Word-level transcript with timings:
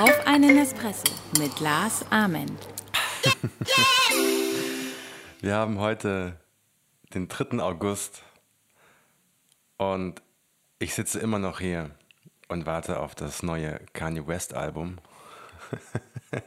Auf 0.00 0.26
einen 0.26 0.56
Espresso 0.56 1.12
mit 1.38 1.60
Lars 1.60 2.06
Amen. 2.10 2.56
Wir 5.42 5.54
haben 5.54 5.78
heute 5.78 6.40
den 7.12 7.28
3. 7.28 7.60
August 7.60 8.22
und 9.76 10.22
ich 10.78 10.94
sitze 10.94 11.18
immer 11.18 11.38
noch 11.38 11.60
hier 11.60 11.90
und 12.48 12.66
warte 12.66 13.00
auf 13.00 13.14
das 13.14 13.42
neue 13.42 13.80
Kanye 13.92 14.26
West 14.26 14.54
Album. 14.54 14.98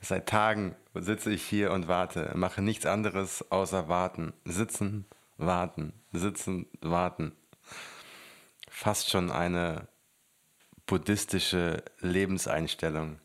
Seit 0.00 0.28
Tagen 0.28 0.74
sitze 0.94 1.30
ich 1.30 1.44
hier 1.44 1.72
und 1.72 1.88
warte, 1.88 2.32
mache 2.34 2.62
nichts 2.62 2.86
anderes 2.86 3.50
außer 3.50 3.88
warten, 3.88 4.32
sitzen, 4.44 5.06
warten, 5.36 5.92
sitzen, 6.12 6.66
warten. 6.80 7.32
Fast 8.68 9.10
schon 9.10 9.30
eine 9.30 9.88
buddhistische 10.86 11.82
Lebenseinstellung. 12.00 13.18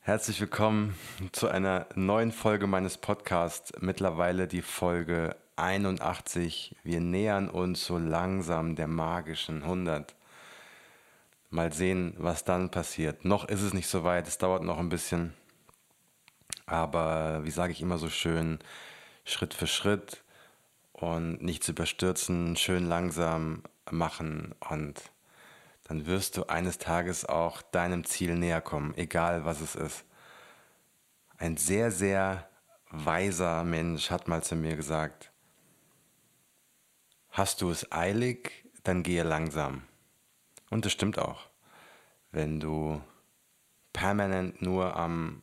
Herzlich 0.00 0.40
willkommen 0.40 0.94
zu 1.32 1.48
einer 1.48 1.86
neuen 1.94 2.32
Folge 2.32 2.66
meines 2.66 2.96
Podcasts, 2.96 3.72
mittlerweile 3.80 4.48
die 4.48 4.62
Folge 4.62 5.36
81. 5.56 6.76
Wir 6.82 7.00
nähern 7.00 7.50
uns 7.50 7.84
so 7.84 7.98
langsam 7.98 8.74
der 8.76 8.86
magischen 8.86 9.62
100. 9.62 10.14
Mal 11.50 11.72
sehen, 11.72 12.14
was 12.18 12.44
dann 12.44 12.70
passiert. 12.70 13.24
Noch 13.24 13.46
ist 13.48 13.62
es 13.62 13.74
nicht 13.74 13.88
so 13.88 14.04
weit, 14.04 14.28
es 14.28 14.38
dauert 14.38 14.62
noch 14.62 14.78
ein 14.78 14.88
bisschen. 14.88 15.34
Aber 16.64 17.44
wie 17.44 17.50
sage 17.50 17.72
ich 17.72 17.82
immer 17.82 17.98
so 17.98 18.08
schön, 18.08 18.58
Schritt 19.28 19.54
für 19.54 19.66
Schritt 19.66 20.24
und 20.92 21.42
nichts 21.42 21.68
überstürzen, 21.68 22.56
schön 22.56 22.86
langsam 22.86 23.62
machen 23.90 24.54
und 24.70 25.00
dann 25.84 26.06
wirst 26.06 26.36
du 26.36 26.44
eines 26.44 26.78
Tages 26.78 27.24
auch 27.24 27.62
deinem 27.62 28.04
Ziel 28.04 28.34
näher 28.36 28.60
kommen, 28.60 28.94
egal 28.96 29.44
was 29.44 29.60
es 29.60 29.74
ist. 29.74 30.04
Ein 31.38 31.56
sehr, 31.56 31.90
sehr 31.90 32.48
weiser 32.90 33.64
Mensch 33.64 34.10
hat 34.10 34.28
mal 34.28 34.42
zu 34.42 34.56
mir 34.56 34.76
gesagt, 34.76 35.30
hast 37.30 37.62
du 37.62 37.70
es 37.70 37.90
eilig, 37.92 38.64
dann 38.82 39.02
gehe 39.02 39.22
langsam. 39.22 39.82
Und 40.70 40.84
das 40.84 40.92
stimmt 40.92 41.18
auch. 41.18 41.48
Wenn 42.32 42.60
du 42.60 43.00
permanent 43.92 44.60
nur 44.60 44.96
am, 44.96 45.42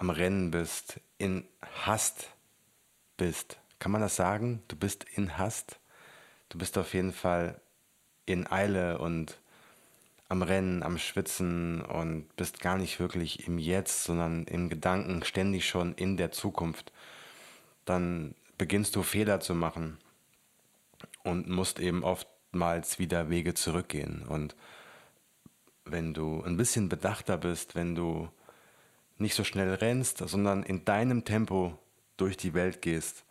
am 0.00 0.08
Rennen 0.08 0.50
bist, 0.50 0.98
in 1.18 1.44
Hast 1.82 2.30
bist, 3.18 3.58
kann 3.78 3.92
man 3.92 4.00
das 4.00 4.16
sagen? 4.16 4.62
Du 4.66 4.74
bist 4.74 5.04
in 5.14 5.36
Hast? 5.36 5.78
Du 6.48 6.56
bist 6.56 6.78
auf 6.78 6.94
jeden 6.94 7.12
Fall 7.12 7.60
in 8.24 8.50
Eile 8.50 8.98
und 8.98 9.38
am 10.30 10.40
Rennen, 10.40 10.82
am 10.82 10.96
Schwitzen 10.96 11.82
und 11.82 12.34
bist 12.36 12.60
gar 12.60 12.78
nicht 12.78 12.98
wirklich 12.98 13.46
im 13.46 13.58
Jetzt, 13.58 14.04
sondern 14.04 14.44
im 14.44 14.70
Gedanken 14.70 15.22
ständig 15.22 15.68
schon 15.68 15.94
in 15.94 16.16
der 16.16 16.32
Zukunft, 16.32 16.92
dann 17.84 18.34
beginnst 18.56 18.96
du 18.96 19.02
Fehler 19.02 19.40
zu 19.40 19.54
machen 19.54 19.98
und 21.24 21.46
musst 21.46 21.78
eben 21.78 22.04
oftmals 22.04 22.98
wieder 22.98 23.28
Wege 23.28 23.52
zurückgehen. 23.52 24.26
Und 24.26 24.56
wenn 25.84 26.14
du 26.14 26.42
ein 26.42 26.56
bisschen 26.56 26.88
bedachter 26.88 27.36
bist, 27.36 27.74
wenn 27.74 27.94
du 27.94 28.30
nicht 29.20 29.34
so 29.34 29.44
schnell 29.44 29.74
rennst, 29.74 30.18
sondern 30.18 30.62
in 30.62 30.84
deinem 30.84 31.24
Tempo 31.24 31.78
durch 32.16 32.36
die 32.36 32.54
Welt 32.54 32.82
gehst, 32.82 33.24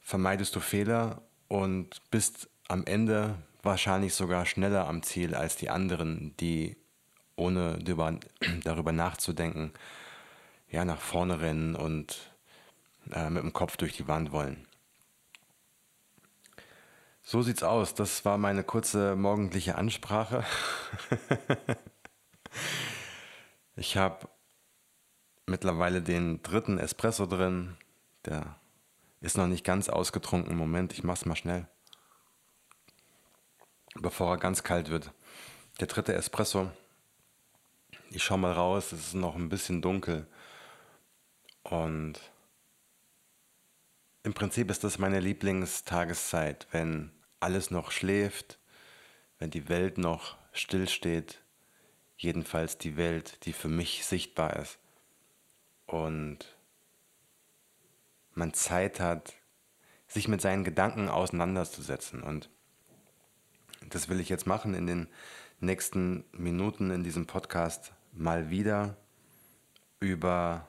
vermeidest 0.00 0.54
du 0.56 0.60
Fehler 0.60 1.22
und 1.48 2.00
bist 2.10 2.48
am 2.68 2.84
Ende 2.86 3.36
wahrscheinlich 3.62 4.14
sogar 4.14 4.46
schneller 4.46 4.88
am 4.88 5.02
Ziel 5.02 5.34
als 5.34 5.56
die 5.56 5.70
anderen, 5.70 6.36
die 6.38 6.76
ohne 7.36 7.78
darüber 8.64 8.92
nachzudenken, 8.92 9.72
ja, 10.68 10.84
nach 10.84 11.00
vorne 11.00 11.40
rennen 11.40 11.76
und 11.76 12.32
äh, 13.12 13.30
mit 13.30 13.42
dem 13.42 13.52
Kopf 13.52 13.76
durch 13.76 13.96
die 13.96 14.08
Wand 14.08 14.32
wollen. 14.32 14.66
So 17.22 17.42
sieht's 17.42 17.62
aus. 17.62 17.94
Das 17.94 18.24
war 18.24 18.36
meine 18.36 18.64
kurze 18.64 19.14
morgendliche 19.16 19.76
Ansprache. 19.76 20.44
ich 23.76 23.96
habe 23.96 24.28
mittlerweile 25.46 26.02
den 26.02 26.42
dritten 26.42 26.78
Espresso 26.78 27.26
drin. 27.26 27.76
Der 28.24 28.56
ist 29.20 29.36
noch 29.36 29.46
nicht 29.46 29.64
ganz 29.64 29.88
ausgetrunken. 29.88 30.56
Moment, 30.56 30.92
ich 30.92 31.04
mach's 31.04 31.26
mal 31.26 31.36
schnell 31.36 31.68
bevor 33.94 34.32
er 34.32 34.38
ganz 34.38 34.62
kalt 34.62 34.88
wird. 34.88 35.12
Der 35.80 35.86
dritte 35.86 36.14
Espresso. 36.14 36.70
Ich 38.10 38.22
schaue 38.22 38.38
mal 38.38 38.52
raus, 38.52 38.92
es 38.92 39.08
ist 39.08 39.14
noch 39.14 39.36
ein 39.36 39.48
bisschen 39.48 39.82
dunkel. 39.82 40.26
Und 41.62 42.20
im 44.22 44.34
Prinzip 44.34 44.70
ist 44.70 44.84
das 44.84 44.98
meine 44.98 45.20
Lieblingstageszeit, 45.20 46.66
wenn 46.70 47.10
alles 47.40 47.70
noch 47.70 47.90
schläft, 47.90 48.58
wenn 49.38 49.50
die 49.50 49.68
Welt 49.68 49.98
noch 49.98 50.36
stillsteht. 50.52 51.40
Jedenfalls 52.16 52.78
die 52.78 52.96
Welt, 52.96 53.44
die 53.46 53.52
für 53.52 53.68
mich 53.68 54.04
sichtbar 54.04 54.56
ist. 54.56 54.78
Und 55.92 56.38
man 58.32 58.54
Zeit 58.54 58.98
hat, 58.98 59.34
sich 60.08 60.26
mit 60.26 60.40
seinen 60.40 60.64
Gedanken 60.64 61.10
auseinanderzusetzen. 61.10 62.22
Und 62.22 62.48
das 63.90 64.08
will 64.08 64.18
ich 64.18 64.30
jetzt 64.30 64.46
machen 64.46 64.72
in 64.72 64.86
den 64.86 65.06
nächsten 65.60 66.24
Minuten 66.32 66.90
in 66.90 67.04
diesem 67.04 67.26
Podcast 67.26 67.92
mal 68.12 68.48
wieder 68.48 68.96
über 70.00 70.66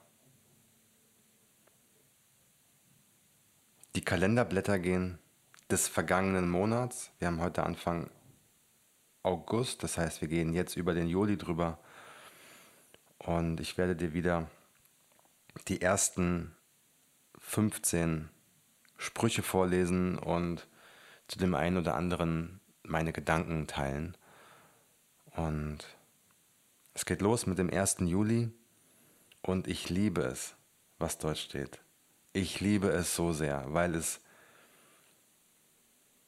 die 3.95 4.03
Kalenderblätter 4.03 4.77
gehen 4.77 5.19
des 5.71 5.87
vergangenen 5.87 6.49
Monats. 6.49 7.11
Wir 7.19 7.29
haben 7.29 7.39
heute 7.39 7.63
Anfang 7.63 8.09
August, 9.21 9.83
das 9.83 9.97
heißt, 9.97 10.19
wir 10.19 10.27
gehen 10.27 10.51
jetzt 10.51 10.75
über 10.75 10.93
den 10.93 11.07
Juli 11.07 11.37
drüber. 11.37 11.79
Und 13.19 13.61
ich 13.61 13.77
werde 13.77 13.95
dir 13.95 14.13
wieder 14.13 14.49
die 15.67 15.81
ersten 15.81 16.55
15 17.39 18.29
Sprüche 18.97 19.43
vorlesen 19.43 20.17
und 20.17 20.67
zu 21.27 21.39
dem 21.39 21.55
einen 21.55 21.77
oder 21.77 21.95
anderen 21.95 22.59
meine 22.83 23.13
Gedanken 23.13 23.67
teilen. 23.67 24.15
Und 25.35 25.79
es 26.93 27.05
geht 27.05 27.21
los 27.21 27.45
mit 27.47 27.57
dem 27.57 27.69
1. 27.69 27.97
Juli 27.99 28.51
und 29.41 29.67
ich 29.67 29.89
liebe 29.89 30.21
es, 30.21 30.55
was 30.99 31.17
dort 31.17 31.37
steht. 31.37 31.81
Ich 32.33 32.59
liebe 32.61 32.89
es 32.89 33.15
so 33.15 33.31
sehr, 33.31 33.65
weil 33.67 33.95
es 33.95 34.21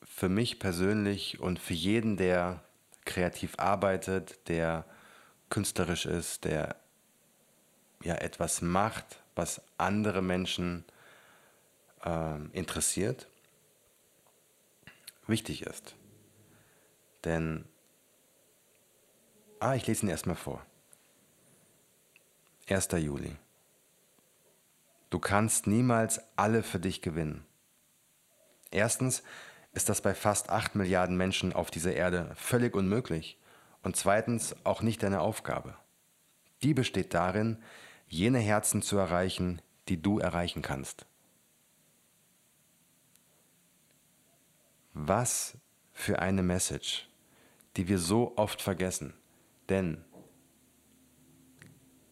für 0.04 0.30
mich 0.30 0.60
persönlich 0.60 1.40
und 1.40 1.60
für 1.60 1.74
jeden, 1.74 2.18
der 2.18 2.64
kreativ 3.06 3.56
arbeitet, 3.58 4.48
der 4.48 4.86
künstlerisch 5.50 6.06
ist, 6.06 6.46
der 6.46 6.76
ja 8.04 8.16
etwas 8.16 8.62
macht, 8.62 9.22
was 9.36 9.62
andere 9.78 10.22
Menschen 10.22 10.86
äh, 12.04 12.40
interessiert, 12.52 13.28
wichtig 15.28 15.64
ist. 15.64 15.96
Denn, 17.24 17.66
ah, 19.60 19.76
ich 19.76 19.88
lese 19.88 20.06
ihn 20.06 20.10
erstmal 20.10 20.36
vor. 20.36 20.66
1. 22.70 22.90
Juli. 22.94 23.36
Du 25.10 25.20
kannst 25.20 25.68
niemals 25.68 26.20
alle 26.36 26.64
für 26.64 26.80
dich 26.80 27.02
gewinnen. 27.02 27.46
Erstens 28.72 29.24
ist 29.74 29.90
das 29.90 30.02
bei 30.02 30.16
fast 30.16 30.50
8 30.50 30.76
Milliarden 30.76 31.16
Menschen 31.16 31.54
auf 31.54 31.70
dieser 31.70 31.94
Erde 31.94 32.32
völlig 32.36 32.76
unmöglich. 32.76 33.38
Und 33.84 33.96
zweitens 33.96 34.56
auch 34.64 34.82
nicht 34.82 35.04
deine 35.04 35.22
Aufgabe. 35.22 35.76
Die 36.64 36.74
besteht 36.74 37.14
darin, 37.14 37.58
jene 38.08 38.40
Herzen 38.40 38.82
zu 38.82 38.98
erreichen, 38.98 39.62
die 39.88 40.02
du 40.02 40.20
erreichen 40.20 40.62
kannst. 40.62 41.06
Was 44.94 45.58
für 45.94 46.20
eine 46.20 46.44
Message 46.44 47.08
die 47.78 47.88
wir 47.88 48.00
so 48.00 48.34
oft 48.38 48.62
vergessen. 48.62 49.14
Denn 49.70 50.04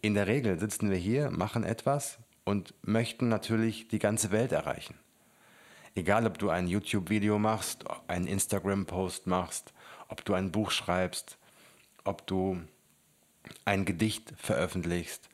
in 0.01 0.13
der 0.13 0.27
Regel 0.27 0.59
sitzen 0.59 0.89
wir 0.89 0.97
hier, 0.97 1.31
machen 1.31 1.63
etwas 1.63 2.19
und 2.43 2.73
möchten 2.81 3.29
natürlich 3.29 3.87
die 3.87 3.99
ganze 3.99 4.31
Welt 4.31 4.51
erreichen. 4.51 4.95
Egal, 5.95 6.25
ob 6.25 6.37
du 6.39 6.49
ein 6.49 6.67
YouTube-Video 6.67 7.37
machst, 7.37 7.85
einen 8.07 8.27
Instagram-Post 8.27 9.27
machst, 9.27 9.73
ob 10.09 10.25
du 10.25 10.33
ein 10.33 10.51
Buch 10.51 10.71
schreibst, 10.71 11.37
ob 12.03 12.25
du 12.27 12.61
ein 13.65 13.85
Gedicht 13.85 14.33
veröffentlichst, 14.37 15.29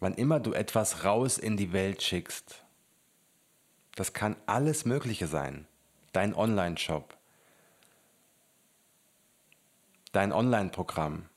wann 0.00 0.14
immer 0.14 0.40
du 0.40 0.52
etwas 0.52 1.04
raus 1.04 1.38
in 1.38 1.56
die 1.56 1.72
Welt 1.72 2.02
schickst, 2.02 2.64
Das 3.96 4.12
kann 4.12 4.36
alles 4.46 4.84
Mögliche 4.84 5.26
sein. 5.26 5.66
Dein 6.12 6.34
Online-Shop, 6.34 7.16
dein 10.12 10.32
Online-Programm, 10.32 11.28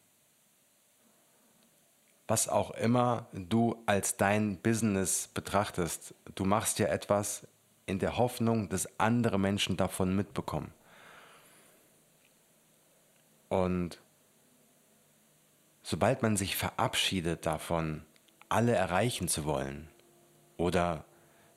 was 2.28 2.50
auch 2.50 2.72
immer 2.72 3.28
du 3.32 3.82
als 3.86 4.18
dein 4.18 4.58
Business 4.58 5.28
betrachtest. 5.28 6.14
Du 6.36 6.46
machst 6.46 6.78
ja 6.80 6.88
etwas 6.88 7.48
in 7.86 8.00
der 8.00 8.18
Hoffnung, 8.18 8.70
dass 8.70 9.00
andere 9.00 9.40
Menschen 9.40 9.78
davon 9.78 10.16
mitbekommen. 10.16 10.74
Und 13.50 14.00
sobald 15.90 16.22
man 16.22 16.36
sich 16.36 16.58
verabschiedet 16.58 17.46
davon, 17.46 18.04
alle 18.50 18.76
erreichen 18.76 19.30
zu 19.30 19.46
wollen 19.46 19.88
oder 20.58 21.06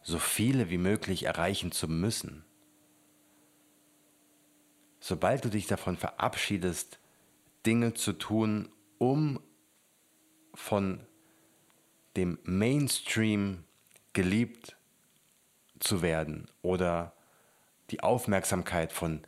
so 0.02 0.20
viele 0.20 0.70
wie 0.70 0.78
möglich 0.78 1.24
erreichen 1.24 1.72
zu 1.72 1.88
müssen, 1.88 2.44
sobald 5.00 5.44
du 5.44 5.48
dich 5.48 5.66
davon 5.66 5.96
verabschiedest, 5.96 7.00
Dinge 7.66 7.94
zu 7.94 8.12
tun, 8.12 8.68
um 8.98 9.40
von 10.54 11.04
dem 12.16 12.38
Mainstream 12.44 13.64
geliebt 14.12 14.76
zu 15.80 16.02
werden 16.02 16.48
oder 16.62 17.14
die 17.90 18.04
Aufmerksamkeit 18.04 18.92
von 18.92 19.22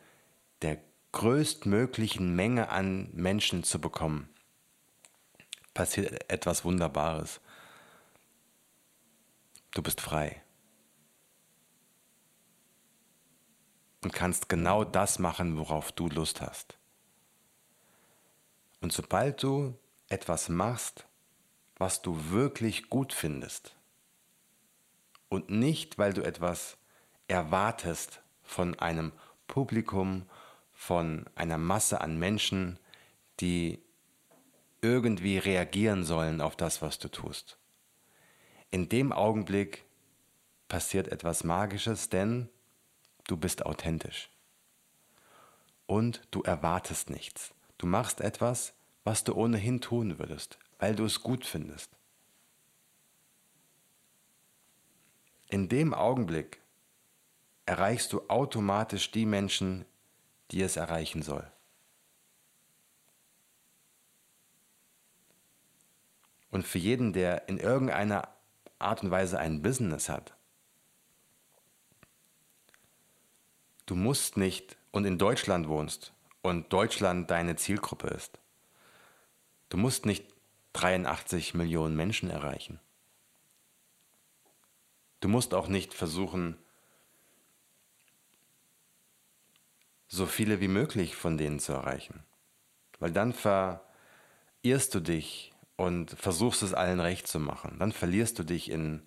der 0.61 0.81
größtmöglichen 1.11 2.33
Menge 2.37 2.69
an 2.69 3.09
Menschen 3.11 3.65
zu 3.65 3.81
bekommen, 3.81 4.29
passiert 5.73 6.29
etwas 6.29 6.63
Wunderbares. 6.65 7.41
Du 9.71 9.81
bist 9.81 10.01
frei. 10.01 10.41
Und 14.03 14.13
kannst 14.13 14.49
genau 14.49 14.83
das 14.83 15.17
machen, 15.19 15.57
worauf 15.57 15.91
du 15.91 16.07
Lust 16.09 16.41
hast. 16.41 16.77
Und 18.81 18.91
sobald 18.91 19.41
du 19.41 19.77
etwas 20.09 20.49
machst, 20.49 21.05
was 21.77 22.01
du 22.01 22.29
wirklich 22.29 22.89
gut 22.89 23.13
findest, 23.13 23.75
und 25.33 25.49
nicht, 25.49 25.97
weil 25.97 26.13
du 26.13 26.21
etwas 26.21 26.77
erwartest 27.27 28.21
von 28.43 28.77
einem 28.77 29.11
Publikum, 29.47 30.29
von 30.73 31.25
einer 31.33 31.57
Masse 31.57 32.01
an 32.01 32.19
Menschen, 32.19 32.77
die 33.39 33.82
irgendwie 34.83 35.37
reagieren 35.37 36.03
sollen 36.03 36.41
auf 36.41 36.55
das, 36.55 36.81
was 36.81 36.99
du 36.99 37.07
tust. 37.07 37.57
In 38.69 38.89
dem 38.89 39.13
Augenblick 39.13 39.85
passiert 40.67 41.07
etwas 41.07 41.43
Magisches, 41.43 42.09
denn 42.09 42.49
du 43.27 43.37
bist 43.37 43.65
authentisch. 43.65 44.29
Und 45.85 46.21
du 46.31 46.41
erwartest 46.41 47.09
nichts. 47.09 47.53
Du 47.77 47.87
machst 47.87 48.19
etwas, 48.19 48.73
was 49.03 49.23
du 49.23 49.33
ohnehin 49.33 49.79
tun 49.79 50.19
würdest, 50.19 50.59
weil 50.79 50.95
du 50.95 51.05
es 51.05 51.21
gut 51.21 51.45
findest. 51.45 51.89
In 55.49 55.69
dem 55.69 55.93
Augenblick 55.93 56.61
erreichst 57.65 58.11
du 58.11 58.27
automatisch 58.27 59.11
die 59.11 59.25
Menschen, 59.25 59.85
die 60.51 60.61
es 60.61 60.75
erreichen 60.75 61.21
soll. 61.21 61.49
Und 66.53 66.67
für 66.67 66.77
jeden, 66.77 67.13
der 67.13 67.49
in 67.49 67.57
irgendeiner 67.57 68.29
Art 68.77 69.01
und 69.01 69.09
Weise 69.09 69.39
ein 69.39 69.63
Business 69.63 70.07
hat, 70.07 70.35
du 73.87 73.95
musst 73.95 74.37
nicht 74.37 74.77
und 74.91 75.05
in 75.05 75.17
Deutschland 75.17 75.67
wohnst 75.67 76.13
und 76.43 76.71
Deutschland 76.71 77.31
deine 77.31 77.55
Zielgruppe 77.55 78.09
ist, 78.09 78.37
du 79.69 79.77
musst 79.77 80.05
nicht 80.05 80.31
83 80.73 81.55
Millionen 81.55 81.95
Menschen 81.95 82.29
erreichen. 82.29 82.79
Du 85.21 85.29
musst 85.29 85.55
auch 85.55 85.67
nicht 85.67 85.95
versuchen, 85.95 86.55
so 90.07 90.27
viele 90.27 90.61
wie 90.61 90.67
möglich 90.67 91.15
von 91.15 91.39
denen 91.39 91.57
zu 91.57 91.73
erreichen. 91.73 92.23
Weil 92.99 93.11
dann 93.11 93.33
verirrst 93.33 94.93
du 94.93 94.99
dich 94.99 95.52
und 95.75 96.11
versuchst 96.11 96.63
es 96.63 96.73
allen 96.73 96.99
recht 96.99 97.27
zu 97.27 97.39
machen. 97.39 97.77
Dann 97.79 97.91
verlierst 97.91 98.37
du 98.39 98.43
dich 98.43 98.69
in 98.69 99.01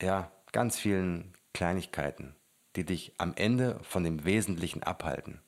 ja, 0.00 0.30
ganz 0.52 0.78
vielen 0.78 1.34
Kleinigkeiten, 1.52 2.34
die 2.76 2.84
dich 2.84 3.12
am 3.18 3.34
Ende 3.36 3.80
von 3.82 4.04
dem 4.04 4.24
Wesentlichen 4.24 4.82
abhalten. 4.82 5.40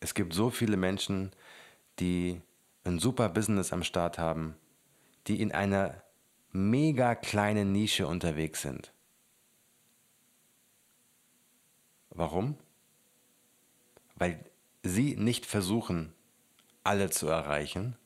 Es 0.00 0.14
gibt 0.14 0.34
so 0.34 0.50
viele 0.50 0.76
Menschen, 0.76 1.32
die 1.98 2.40
ein 2.84 2.98
super 2.98 3.28
Business 3.28 3.72
am 3.72 3.82
Start 3.82 4.18
haben, 4.18 4.54
die 5.26 5.40
in 5.40 5.52
einer 5.52 6.02
mega 6.52 7.14
kleinen 7.14 7.72
Nische 7.72 8.06
unterwegs 8.06 8.62
sind. 8.62 8.92
Warum? 12.10 12.56
Weil 14.16 14.44
sie 14.84 15.16
nicht 15.16 15.46
versuchen, 15.46 16.12
alle 16.84 17.10
zu 17.10 17.26
erreichen, 17.26 17.96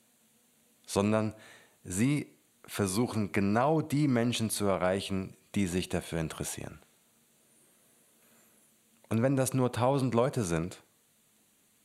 sondern 0.87 1.35
sie 1.85 2.33
versuchen 2.65 3.33
genau 3.33 3.83
die 3.83 4.09
Menschen 4.09 4.49
zu 4.49 4.65
erreichen, 4.67 5.37
die 5.55 5.67
sich 5.67 5.89
dafür 5.89 6.21
interessieren. 6.21 6.79
Und 9.09 9.23
wenn 9.23 9.37
das 9.37 9.55
nur 9.55 9.73
tausend 9.73 10.15
Leute 10.15 10.45
sind, 10.45 10.83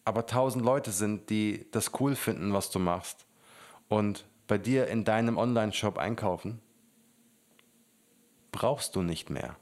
aber 0.05 0.25
tausend 0.25 0.63
Leute 0.63 0.91
sind, 0.91 1.29
die 1.29 1.65
das 1.71 1.91
cool 1.99 2.15
finden, 2.15 2.53
was 2.53 2.69
du 2.69 2.79
machst 2.79 3.25
und 3.87 4.25
bei 4.47 4.57
dir 4.57 4.87
in 4.87 5.05
deinem 5.05 5.37
Online-Shop 5.37 5.97
einkaufen, 5.97 6.61
brauchst 8.51 8.95
du 8.95 9.01
nicht 9.01 9.29
mehr. 9.29 9.55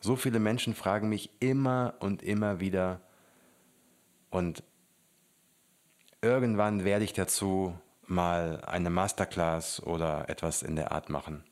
So 0.00 0.16
viele 0.16 0.38
Menschen 0.38 0.74
fragen 0.74 1.08
mich 1.08 1.30
immer 1.40 1.94
und 2.00 2.22
immer 2.22 2.58
wieder 2.58 3.00
und 4.30 4.62
irgendwann 6.22 6.84
werde 6.84 7.04
ich 7.04 7.12
dazu 7.12 7.78
mal 8.06 8.62
eine 8.64 8.90
Masterclass 8.90 9.82
oder 9.82 10.28
etwas 10.28 10.62
in 10.62 10.76
der 10.76 10.92
Art 10.92 11.10
machen. 11.10 11.44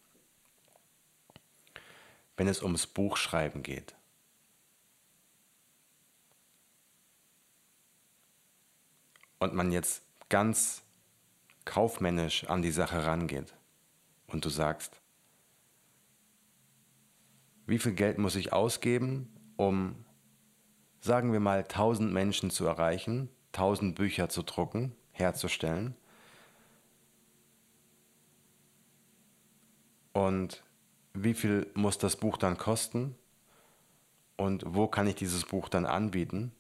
Wenn 2.37 2.49
es 2.49 2.63
ums 2.63 2.87
Buchschreiben 2.87 3.63
geht. 3.63 3.95
Und 9.39 9.55
man 9.55 9.71
jetzt 9.71 10.03
ganz 10.29 10.83
kaufmännisch 11.65 12.45
an 12.45 12.63
die 12.63 12.73
Sache 12.73 13.05
rangeht 13.05 13.55
und 14.27 14.45
du 14.45 14.49
sagst, 14.49 15.01
wie 17.69 17.79
viel 17.79 17.93
Geld 17.93 18.17
muss 18.17 18.35
ich 18.35 18.55
ausgeben, 18.55 19.29
um, 19.57 19.95
sagen 21.01 21.33
wir 21.33 21.41
mal, 21.41 21.59
1000 21.59 22.11
Menschen 22.11 22.51
zu 22.51 22.65
erreichen, 22.65 23.29
1000 23.53 23.95
Bücher 23.95 24.31
zu 24.31 24.43
drucken, 24.43 24.97
herzustellen. 25.13 25.95
Und 30.15 30.65
wie 31.13 31.35
viel 31.35 31.71
muss 31.75 31.99
das 31.99 32.17
Buch 32.17 32.39
dann 32.39 32.57
kosten? 32.57 33.15
Und 34.39 34.65
wo 34.67 34.89
kann 34.89 35.07
ich 35.07 35.17
dieses 35.17 35.45
Buch 35.45 35.69
dann 35.69 35.85
anbieten? 35.85 36.53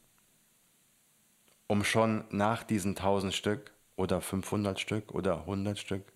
Um 1.69 1.85
schon 1.85 2.25
nach 2.29 2.65
diesen 2.65 2.91
1000 2.91 3.33
Stück 3.33 3.73
oder 3.97 4.21
500 4.21 4.79
Stück 4.79 5.13
oder 5.13 5.41
100 5.41 5.79
Stück 5.79 6.13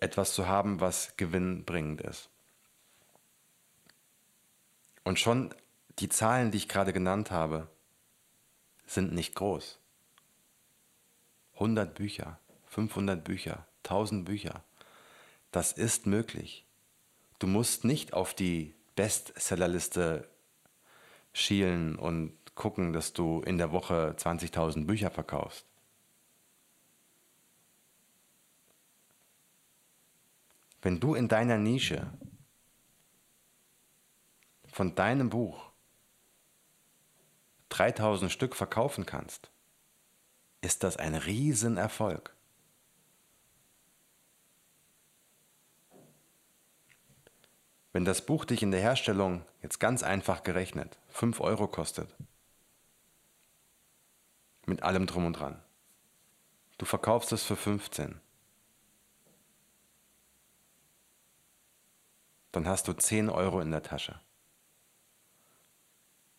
etwas 0.00 0.34
zu 0.34 0.46
haben, 0.46 0.80
was 0.80 1.16
gewinnbringend 1.16 2.00
ist. 2.00 2.30
Und 5.04 5.20
schon 5.20 5.54
die 5.98 6.08
Zahlen, 6.08 6.50
die 6.50 6.58
ich 6.58 6.68
gerade 6.68 6.92
genannt 6.92 7.30
habe, 7.30 7.68
sind 8.86 9.12
nicht 9.12 9.34
groß. 9.34 9.78
100 11.54 11.94
Bücher, 11.94 12.38
500 12.66 13.22
Bücher, 13.22 13.66
1000 13.84 14.24
Bücher. 14.24 14.64
Das 15.52 15.72
ist 15.72 16.06
möglich. 16.06 16.64
Du 17.38 17.46
musst 17.46 17.84
nicht 17.84 18.12
auf 18.12 18.34
die 18.34 18.74
Bestsellerliste 18.96 20.28
schielen 21.32 21.96
und 21.96 22.32
gucken, 22.54 22.92
dass 22.92 23.12
du 23.12 23.40
in 23.42 23.58
der 23.58 23.72
Woche 23.72 24.14
20.000 24.18 24.86
Bücher 24.86 25.10
verkaufst. 25.10 25.66
Wenn 30.82 31.00
du 31.00 31.14
in 31.14 31.28
deiner 31.28 31.58
Nische 31.58 32.12
von 34.74 34.96
deinem 34.96 35.30
Buch 35.30 35.70
3000 37.68 38.32
Stück 38.32 38.56
verkaufen 38.56 39.06
kannst, 39.06 39.52
ist 40.62 40.82
das 40.82 40.96
ein 40.96 41.14
Riesenerfolg. 41.14 42.34
Wenn 47.92 48.04
das 48.04 48.26
Buch 48.26 48.44
dich 48.44 48.64
in 48.64 48.72
der 48.72 48.80
Herstellung 48.80 49.44
jetzt 49.62 49.78
ganz 49.78 50.02
einfach 50.02 50.42
gerechnet 50.42 50.98
5 51.10 51.38
Euro 51.38 51.68
kostet, 51.68 52.12
mit 54.66 54.82
allem 54.82 55.06
drum 55.06 55.26
und 55.26 55.34
dran, 55.34 55.62
du 56.78 56.84
verkaufst 56.84 57.30
es 57.30 57.44
für 57.44 57.54
15, 57.54 58.20
dann 62.50 62.66
hast 62.66 62.88
du 62.88 62.92
10 62.92 63.30
Euro 63.30 63.60
in 63.60 63.70
der 63.70 63.84
Tasche. 63.84 64.20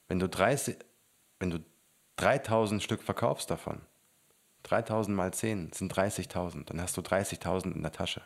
Wenn 0.08 0.20
du, 0.20 0.30
30, 0.30 0.78
wenn 1.40 1.50
du 1.50 1.60
3000 2.18 2.82
Stück 2.82 3.02
verkaufst 3.02 3.50
davon, 3.50 3.82
3000 4.64 5.16
mal 5.16 5.34
10 5.34 5.74
sind 5.74 5.94
30.000, 5.94 6.66
dann 6.66 6.82
hast 6.82 6.98
du 6.98 7.02
30.000 7.02 7.74
in 7.74 7.82
der 7.82 7.92
Tasche. 7.92 8.22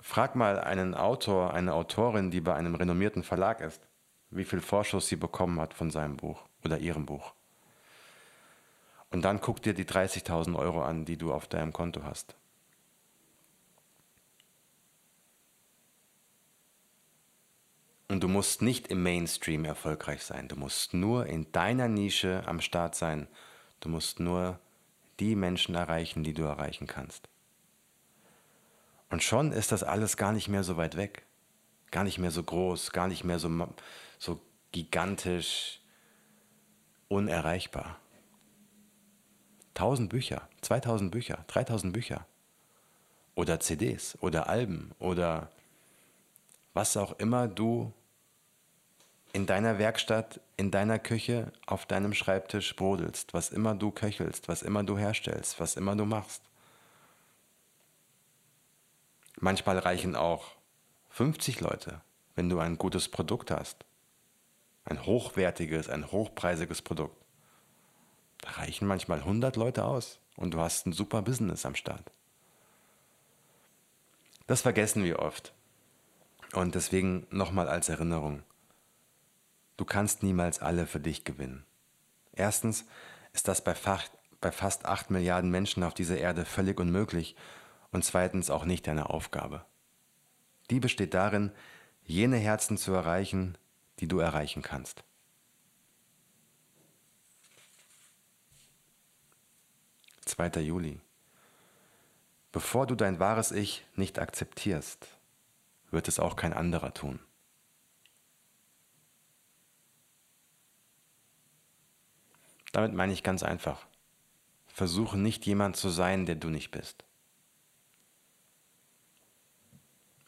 Frag 0.00 0.34
mal 0.34 0.58
einen 0.58 0.94
Autor, 0.94 1.54
eine 1.54 1.74
Autorin, 1.74 2.32
die 2.32 2.40
bei 2.40 2.54
einem 2.54 2.74
renommierten 2.74 3.22
Verlag 3.22 3.60
ist, 3.60 3.86
wie 4.30 4.44
viel 4.44 4.60
Vorschuss 4.60 5.06
sie 5.06 5.16
bekommen 5.16 5.60
hat 5.60 5.74
von 5.74 5.90
seinem 5.90 6.16
Buch 6.16 6.42
oder 6.64 6.78
ihrem 6.78 7.06
Buch. 7.06 7.34
Und 9.10 9.22
dann 9.22 9.40
guck 9.40 9.62
dir 9.62 9.74
die 9.74 9.84
30.000 9.84 10.56
Euro 10.56 10.82
an, 10.82 11.04
die 11.04 11.16
du 11.16 11.32
auf 11.32 11.46
deinem 11.46 11.72
Konto 11.72 12.02
hast. 12.02 12.34
Und 18.12 18.20
du 18.20 18.28
musst 18.28 18.60
nicht 18.60 18.88
im 18.88 19.02
Mainstream 19.02 19.64
erfolgreich 19.64 20.22
sein. 20.22 20.46
Du 20.46 20.54
musst 20.54 20.92
nur 20.92 21.24
in 21.24 21.50
deiner 21.52 21.88
Nische 21.88 22.42
am 22.44 22.60
Start 22.60 22.94
sein. 22.94 23.26
Du 23.80 23.88
musst 23.88 24.20
nur 24.20 24.58
die 25.18 25.34
Menschen 25.34 25.74
erreichen, 25.74 26.22
die 26.22 26.34
du 26.34 26.42
erreichen 26.42 26.86
kannst. 26.86 27.26
Und 29.08 29.22
schon 29.22 29.50
ist 29.50 29.72
das 29.72 29.82
alles 29.82 30.18
gar 30.18 30.32
nicht 30.32 30.48
mehr 30.48 30.62
so 30.62 30.76
weit 30.76 30.98
weg, 30.98 31.24
gar 31.90 32.04
nicht 32.04 32.18
mehr 32.18 32.30
so 32.30 32.42
groß, 32.42 32.90
gar 32.90 33.08
nicht 33.08 33.24
mehr 33.24 33.38
so, 33.38 33.50
so 34.18 34.38
gigantisch 34.72 35.80
unerreichbar. 37.08 37.98
1000 39.70 40.10
Bücher, 40.10 40.46
2000 40.60 41.10
Bücher, 41.10 41.46
3000 41.46 41.94
Bücher 41.94 42.26
oder 43.36 43.58
CDs 43.58 44.18
oder 44.20 44.50
Alben 44.50 44.90
oder 44.98 45.50
was 46.74 46.98
auch 46.98 47.18
immer 47.18 47.48
du 47.48 47.90
in 49.32 49.46
deiner 49.46 49.78
Werkstatt, 49.78 50.40
in 50.56 50.70
deiner 50.70 50.98
Küche, 50.98 51.52
auf 51.66 51.86
deinem 51.86 52.12
Schreibtisch 52.12 52.76
brodelst, 52.76 53.32
was 53.32 53.50
immer 53.50 53.74
du 53.74 53.90
köchelst, 53.90 54.48
was 54.48 54.62
immer 54.62 54.82
du 54.84 54.98
herstellst, 54.98 55.58
was 55.58 55.76
immer 55.76 55.96
du 55.96 56.04
machst. 56.04 56.42
Manchmal 59.40 59.78
reichen 59.78 60.14
auch 60.14 60.52
50 61.10 61.60
Leute, 61.60 62.00
wenn 62.34 62.48
du 62.48 62.58
ein 62.58 62.78
gutes 62.78 63.08
Produkt 63.08 63.50
hast. 63.50 63.84
Ein 64.84 65.04
hochwertiges, 65.06 65.88
ein 65.88 66.10
hochpreisiges 66.12 66.82
Produkt. 66.82 67.16
Da 68.42 68.50
reichen 68.50 68.86
manchmal 68.86 69.20
100 69.20 69.56
Leute 69.56 69.84
aus 69.84 70.18
und 70.36 70.52
du 70.52 70.60
hast 70.60 70.86
ein 70.86 70.92
super 70.92 71.22
Business 71.22 71.64
am 71.64 71.74
Start. 71.74 72.10
Das 74.46 74.60
vergessen 74.60 75.04
wir 75.04 75.20
oft. 75.20 75.54
Und 76.52 76.74
deswegen 76.74 77.26
nochmal 77.30 77.68
als 77.68 77.88
Erinnerung. 77.88 78.42
Du 79.76 79.84
kannst 79.84 80.22
niemals 80.22 80.60
alle 80.60 80.86
für 80.86 81.00
dich 81.00 81.24
gewinnen. 81.24 81.64
Erstens 82.32 82.84
ist 83.32 83.48
das 83.48 83.64
bei, 83.64 83.74
fast 83.74 84.84
8 84.84 85.10
Milliarden 85.10 85.50
Menschen 85.50 85.82
auf 85.82 85.94
dieser 85.94 86.18
Erde 86.18 86.44
völlig 86.44 86.78
unmöglich 86.78 87.36
und 87.90 88.04
zweitens 88.04 88.50
auch 88.50 88.64
nicht 88.64 88.86
deine 88.86 89.10
Aufgabe. 89.10 89.64
Die 90.70 90.80
besteht 90.80 91.14
darin, 91.14 91.52
jene 92.04 92.36
Herzen 92.36 92.78
zu 92.78 92.92
erreichen, 92.92 93.56
die 94.00 94.08
du 94.08 94.18
erreichen 94.18 94.62
kannst. 94.62 95.04
Zweiter 100.24 100.60
Juli. 100.60 101.00
Bevor 102.52 102.86
du 102.86 102.94
dein 102.94 103.18
wahres 103.18 103.50
Ich 103.50 103.84
nicht 103.96 104.18
akzeptierst, 104.18 105.06
wird 105.90 106.08
es 106.08 106.18
auch 106.18 106.36
kein 106.36 106.52
anderer 106.52 106.94
tun. 106.94 107.20
Damit 112.72 112.94
meine 112.94 113.12
ich 113.12 113.22
ganz 113.22 113.42
einfach. 113.42 113.86
Versuche 114.66 115.18
nicht 115.18 115.46
jemand 115.46 115.76
zu 115.76 115.90
sein, 115.90 116.24
der 116.26 116.36
du 116.36 116.48
nicht 116.48 116.70
bist. 116.70 117.04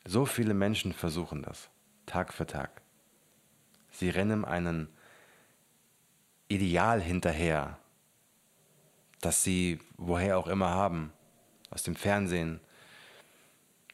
So 0.05 0.27
viele 0.27 0.53
Menschen 0.53 0.93
versuchen 0.93 1.43
das, 1.43 1.71
Tag 2.05 2.35
für 2.35 2.47
Tag. 2.47 2.83
Sie 3.91 4.11
rennen 4.11 4.45
einem 4.45 4.89
Ideal 6.49 7.01
hinterher, 7.01 7.79
das 9.23 9.43
sie 9.43 9.81
woher 9.97 10.39
auch 10.39 10.47
immer 10.47 10.69
haben, 10.69 11.11
aus 11.71 11.83
dem 11.83 11.97
Fernsehen, 11.97 12.61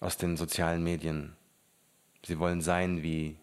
aus 0.00 0.16
den 0.16 0.37
sozialen 0.37 0.83
Medien. 0.83 1.37
Sie 2.26 2.40
wollen 2.40 2.61
sein 2.61 3.02
wie 3.02 3.38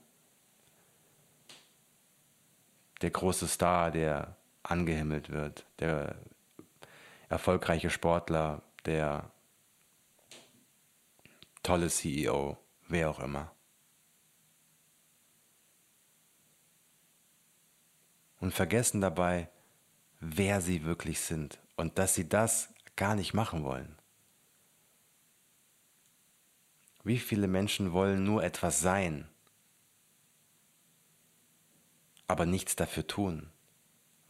der 3.01 3.11
große 3.11 3.47
Star, 3.47 3.91
der 3.91 4.37
angehimmelt 4.67 5.29
wird, 5.29 5.65
der 5.79 6.15
erfolgreiche 7.29 7.89
Sportler, 7.89 8.62
der 8.86 9.31
tolle 11.63 11.89
CEO, 11.89 12.57
wer 12.88 13.09
auch 13.09 13.19
immer. 13.19 13.51
Und 18.39 18.53
vergessen 18.53 19.01
dabei, 19.01 19.50
wer 20.19 20.62
sie 20.62 20.83
wirklich 20.83 21.19
sind 21.19 21.59
und 21.75 21.97
dass 21.97 22.13
sie 22.15 22.29
das 22.29 22.74
gar 22.95 23.15
nicht 23.15 23.33
machen 23.33 23.63
wollen. 23.63 23.97
Wie 27.03 27.19
viele 27.19 27.47
Menschen 27.47 27.93
wollen 27.93 28.24
nur 28.24 28.43
etwas 28.43 28.79
sein, 28.79 29.27
aber 32.27 32.45
nichts 32.45 32.75
dafür 32.75 33.07
tun? 33.07 33.50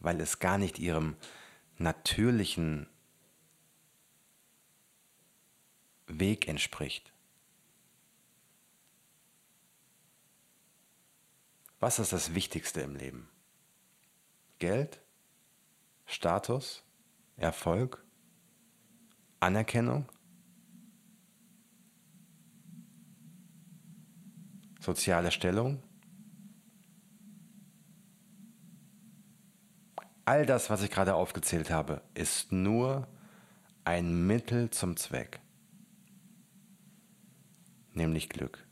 Weil 0.00 0.20
es 0.20 0.38
gar 0.38 0.58
nicht 0.58 0.78
ihrem 0.78 1.16
natürlichen 1.76 2.88
Weg 6.06 6.48
entspricht. 6.48 7.12
Was 11.80 11.98
ist 11.98 12.12
das 12.12 12.34
Wichtigste 12.34 12.80
im 12.80 12.96
Leben? 12.96 13.28
Geld? 14.58 15.00
Status? 16.06 16.82
Erfolg? 17.36 18.04
Anerkennung? 19.38 20.10
Soziale 24.80 25.30
Stellung? 25.30 25.82
All 30.28 30.44
das, 30.44 30.68
was 30.68 30.82
ich 30.82 30.90
gerade 30.90 31.14
aufgezählt 31.14 31.70
habe, 31.70 32.02
ist 32.12 32.52
nur 32.52 33.08
ein 33.84 34.26
Mittel 34.26 34.68
zum 34.68 34.98
Zweck, 34.98 35.40
nämlich 37.94 38.28
Glück. 38.28 38.62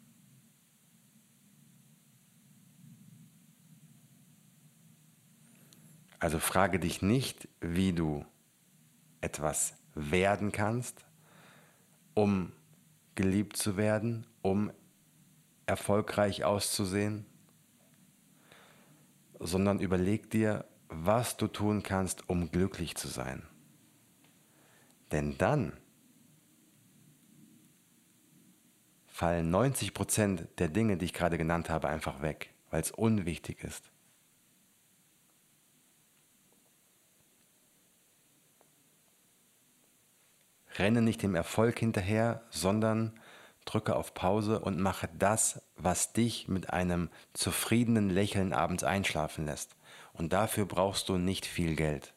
Also 6.18 6.38
frage 6.38 6.78
dich 6.78 7.00
nicht, 7.00 7.48
wie 7.62 7.94
du 7.94 8.26
etwas 9.22 9.78
werden 9.94 10.52
kannst, 10.52 11.06
um 12.12 12.52
geliebt 13.14 13.56
zu 13.56 13.78
werden, 13.78 14.26
um 14.42 14.70
erfolgreich 15.64 16.44
auszusehen, 16.44 17.24
sondern 19.40 19.80
überleg 19.80 20.30
dir, 20.30 20.66
was 20.88 21.36
du 21.36 21.46
tun 21.46 21.82
kannst, 21.82 22.28
um 22.28 22.50
glücklich 22.50 22.96
zu 22.96 23.08
sein. 23.08 23.42
Denn 25.12 25.38
dann 25.38 25.72
fallen 29.06 29.54
90% 29.54 30.46
der 30.58 30.68
Dinge, 30.68 30.96
die 30.96 31.06
ich 31.06 31.14
gerade 31.14 31.38
genannt 31.38 31.70
habe, 31.70 31.88
einfach 31.88 32.22
weg, 32.22 32.52
weil 32.70 32.82
es 32.82 32.90
unwichtig 32.90 33.64
ist. 33.64 33.90
Renne 40.78 41.00
nicht 41.00 41.22
dem 41.22 41.34
Erfolg 41.34 41.78
hinterher, 41.78 42.42
sondern 42.50 43.18
drücke 43.64 43.96
auf 43.96 44.14
Pause 44.14 44.60
und 44.60 44.78
mache 44.78 45.08
das, 45.18 45.62
was 45.76 46.12
dich 46.12 46.48
mit 46.48 46.70
einem 46.70 47.10
zufriedenen 47.32 48.10
Lächeln 48.10 48.52
abends 48.52 48.84
einschlafen 48.84 49.46
lässt. 49.46 49.76
Und 50.16 50.32
dafür 50.32 50.64
brauchst 50.66 51.08
du 51.08 51.18
nicht 51.18 51.46
viel 51.46 51.76
Geld. 51.76 52.14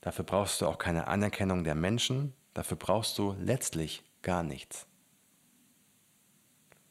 Dafür 0.00 0.24
brauchst 0.24 0.60
du 0.60 0.66
auch 0.66 0.78
keine 0.78 1.08
Anerkennung 1.08 1.64
der 1.64 1.74
Menschen, 1.74 2.34
dafür 2.52 2.76
brauchst 2.76 3.18
du 3.18 3.34
letztlich 3.40 4.04
gar 4.22 4.42
nichts. 4.42 4.86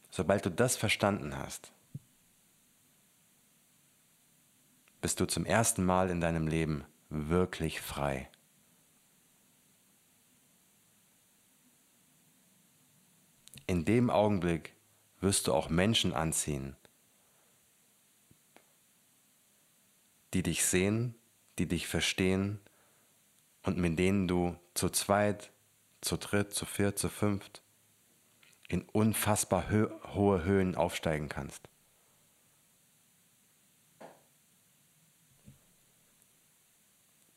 Sobald 0.10 0.46
du 0.46 0.52
das 0.52 0.76
verstanden 0.76 1.38
hast, 1.38 1.72
bist 5.02 5.20
du 5.20 5.26
zum 5.26 5.46
ersten 5.46 5.86
Mal 5.86 6.10
in 6.10 6.22
deinem 6.22 6.48
Leben 6.48 6.86
wirklich 7.10 7.82
frei. 7.82 8.30
In 13.68 13.86
dem 13.86 14.10
Augenblick 14.10 14.76
wirst 15.20 15.48
du 15.48 15.54
auch 15.54 15.70
Menschen 15.70 16.14
anziehen, 16.14 16.76
die 20.34 20.44
dich 20.44 20.66
sehen, 20.66 21.16
die 21.60 21.68
dich 21.68 21.88
verstehen 21.88 22.60
und 23.64 23.78
mit 23.78 23.98
denen 24.00 24.28
du 24.28 24.56
zu 24.74 24.90
zweit, 24.90 25.52
zu 26.02 26.18
dritt, 26.18 26.54
zu 26.54 26.66
viert, 26.66 27.00
zu 27.00 27.10
fünft 27.10 27.62
in 28.68 28.82
unfassbar 28.90 29.70
hohe 29.70 30.44
Höhen 30.44 30.76
aufsteigen 30.76 31.30
kannst. 31.30 31.70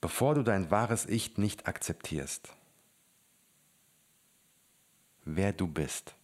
Bevor 0.00 0.34
du 0.34 0.42
dein 0.42 0.70
wahres 0.70 1.04
Ich 1.04 1.36
nicht 1.36 1.66
akzeptierst, 1.66 2.54
wer 5.24 5.52
du 5.52 5.66
bist, 5.66 6.14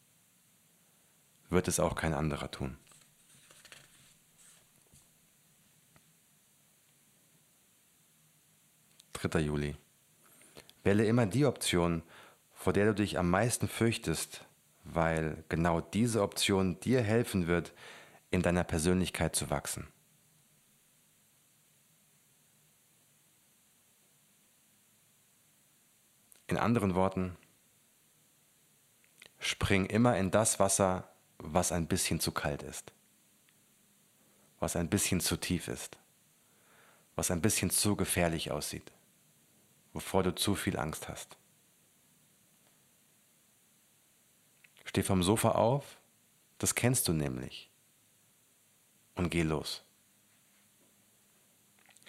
wird 1.51 1.69
es 1.69 1.81
auch 1.81 1.95
kein 1.95 2.15
anderer 2.15 2.51
tun. 2.51 2.79
Dritter 9.23 9.39
Juli. 9.39 9.77
Wähle 10.83 11.07
immer 11.07 11.27
die 11.27 11.47
Option, 11.47 12.03
vor 12.55 12.73
der 12.73 12.87
du 12.87 12.95
dich 12.95 13.21
am 13.21 13.31
meisten 13.31 13.69
fürchtest, 13.69 14.45
weil 14.83 15.45
genau 15.49 15.81
diese 15.81 16.23
Option 16.23 16.81
dir 16.81 17.03
helfen 17.03 17.47
wird, 17.47 17.73
in 18.33 18.43
deiner 18.43 18.65
Persönlichkeit 18.65 19.37
zu 19.37 19.49
wachsen. 19.49 19.87
In 26.49 26.57
anderen 26.57 26.97
Worten, 26.97 27.37
spring 29.39 29.87
immer 29.87 30.19
in 30.19 30.33
das 30.33 30.59
Wasser, 30.59 31.09
was 31.39 31.71
ein 31.71 31.87
bisschen 31.87 32.19
zu 32.19 32.33
kalt 32.33 32.65
ist, 32.65 32.91
was 34.59 34.75
ein 34.75 34.91
bisschen 34.91 35.21
zu 35.21 35.37
tief 35.37 35.69
ist, 35.69 35.97
was 37.15 37.31
ein 37.31 37.41
bisschen 37.41 37.71
zu 37.71 37.95
gefährlich 37.95 38.51
aussieht, 38.51 38.91
wovor 39.93 40.23
du 40.23 40.35
zu 40.35 40.55
viel 40.55 40.79
Angst 40.79 41.09
hast. 41.09 41.37
Steh 44.85 45.03
vom 45.03 45.23
Sofa 45.23 45.53
auf, 45.53 45.99
das 46.59 46.75
kennst 46.75 47.09
du 47.09 47.13
nämlich, 47.13 47.71
und 49.15 49.31
geh 49.31 49.43
los. 49.43 49.85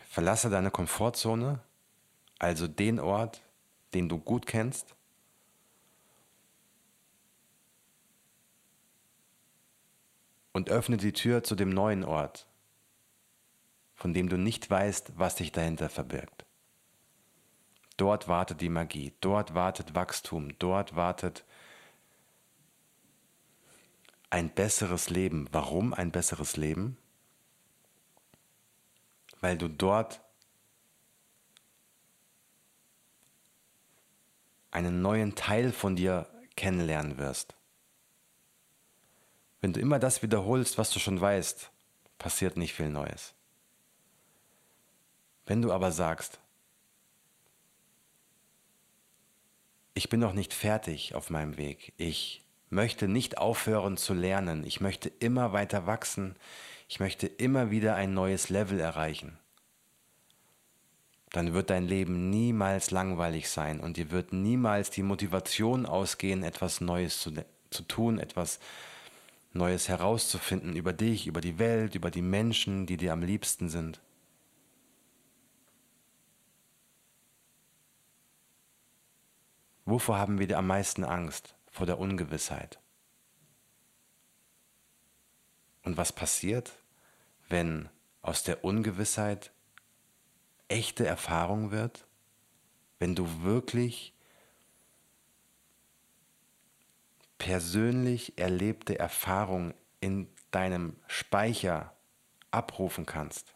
Verlasse 0.09 0.49
deine 0.49 0.69
Komfortzone, 0.69 1.59
also 2.39 2.67
den 2.67 2.99
Ort, 2.99 3.41
den 3.93 4.09
du 4.09 4.19
gut 4.19 4.45
kennst, 4.45 4.95
und 10.51 10.69
öffne 10.69 10.97
die 10.97 11.13
Tür 11.13 11.43
zu 11.43 11.55
dem 11.55 11.69
neuen 11.69 12.03
Ort, 12.03 12.47
von 13.95 14.13
dem 14.13 14.29
du 14.29 14.37
nicht 14.37 14.69
weißt, 14.69 15.17
was 15.17 15.37
sich 15.37 15.51
dahinter 15.51 15.89
verbirgt. 15.89 16.45
Dort 17.97 18.27
wartet 18.27 18.61
die 18.61 18.69
Magie, 18.69 19.13
dort 19.21 19.53
wartet 19.53 19.93
Wachstum, 19.93 20.57
dort 20.57 20.95
wartet 20.95 21.45
ein 24.29 24.49
besseres 24.49 25.09
Leben. 25.11 25.47
Warum 25.51 25.93
ein 25.93 26.11
besseres 26.11 26.57
Leben? 26.57 26.97
Weil 29.41 29.57
du 29.57 29.67
dort 29.67 30.21
einen 34.71 35.03
neuen 35.03 35.35
Teil 35.35 35.71
von 35.71 35.95
dir 35.95 36.27
kennenlernen 36.55 37.19
wirst. 37.19 37.55
Wenn 39.61 39.71
du 39.71 39.79
immer 39.79 39.99
das 39.99 40.23
wiederholst, 40.23 40.79
was 40.79 40.89
du 40.89 40.99
schon 40.99 41.21
weißt, 41.21 41.71
passiert 42.17 42.57
nicht 42.57 42.73
viel 42.73 42.89
Neues. 42.89 43.35
Wenn 45.45 45.61
du 45.61 45.71
aber 45.71 45.91
sagst, 45.91 46.39
ich 49.93 50.09
bin 50.09 50.19
noch 50.19 50.33
nicht 50.33 50.53
fertig 50.53 51.15
auf 51.15 51.29
meinem 51.29 51.57
Weg, 51.57 51.93
ich 51.97 52.43
möchte 52.73 53.07
nicht 53.07 53.37
aufhören 53.37 53.97
zu 53.97 54.13
lernen. 54.13 54.65
Ich 54.65 54.81
möchte 54.81 55.09
immer 55.19 55.53
weiter 55.53 55.85
wachsen. 55.85 56.35
Ich 56.89 56.99
möchte 56.99 57.27
immer 57.27 57.71
wieder 57.71 57.95
ein 57.95 58.13
neues 58.13 58.49
Level 58.49 58.79
erreichen. 58.79 59.37
Dann 61.31 61.53
wird 61.53 61.69
dein 61.69 61.87
Leben 61.87 62.29
niemals 62.29 62.91
langweilig 62.91 63.49
sein 63.49 63.79
und 63.79 63.97
dir 63.97 64.11
wird 64.11 64.33
niemals 64.33 64.91
die 64.91 65.01
Motivation 65.01 65.85
ausgehen, 65.85 66.43
etwas 66.43 66.81
Neues 66.81 67.21
zu, 67.21 67.33
zu 67.71 67.83
tun, 67.83 68.19
etwas 68.19 68.59
Neues 69.51 69.87
herauszufinden 69.87 70.75
über 70.75 70.93
dich, 70.93 71.25
über 71.25 71.41
die 71.41 71.57
Welt, 71.57 71.95
über 71.95 72.11
die 72.11 72.21
Menschen, 72.21 72.85
die 72.85 72.97
dir 72.97 73.13
am 73.13 73.23
liebsten 73.23 73.69
sind. 73.69 73.99
Wovor 79.85 80.17
haben 80.17 80.39
wir 80.39 80.57
am 80.57 80.67
meisten 80.67 81.03
Angst? 81.03 81.55
vor 81.73 81.87
der 81.87 81.97
Ungewissheit. 81.97 82.79
Und 85.81 85.97
was 85.97 86.13
passiert, 86.13 86.77
wenn 87.49 87.89
aus 88.21 88.43
der 88.43 88.63
Ungewissheit 88.63 89.51
echte 90.67 91.05
Erfahrung 91.05 91.71
wird? 91.71 92.05
Wenn 92.99 93.15
du 93.15 93.41
wirklich 93.41 94.13
persönlich 97.39 98.37
erlebte 98.37 98.99
Erfahrung 98.99 99.73
in 99.99 100.29
deinem 100.51 100.95
Speicher 101.07 101.91
abrufen 102.51 103.07
kannst? 103.07 103.55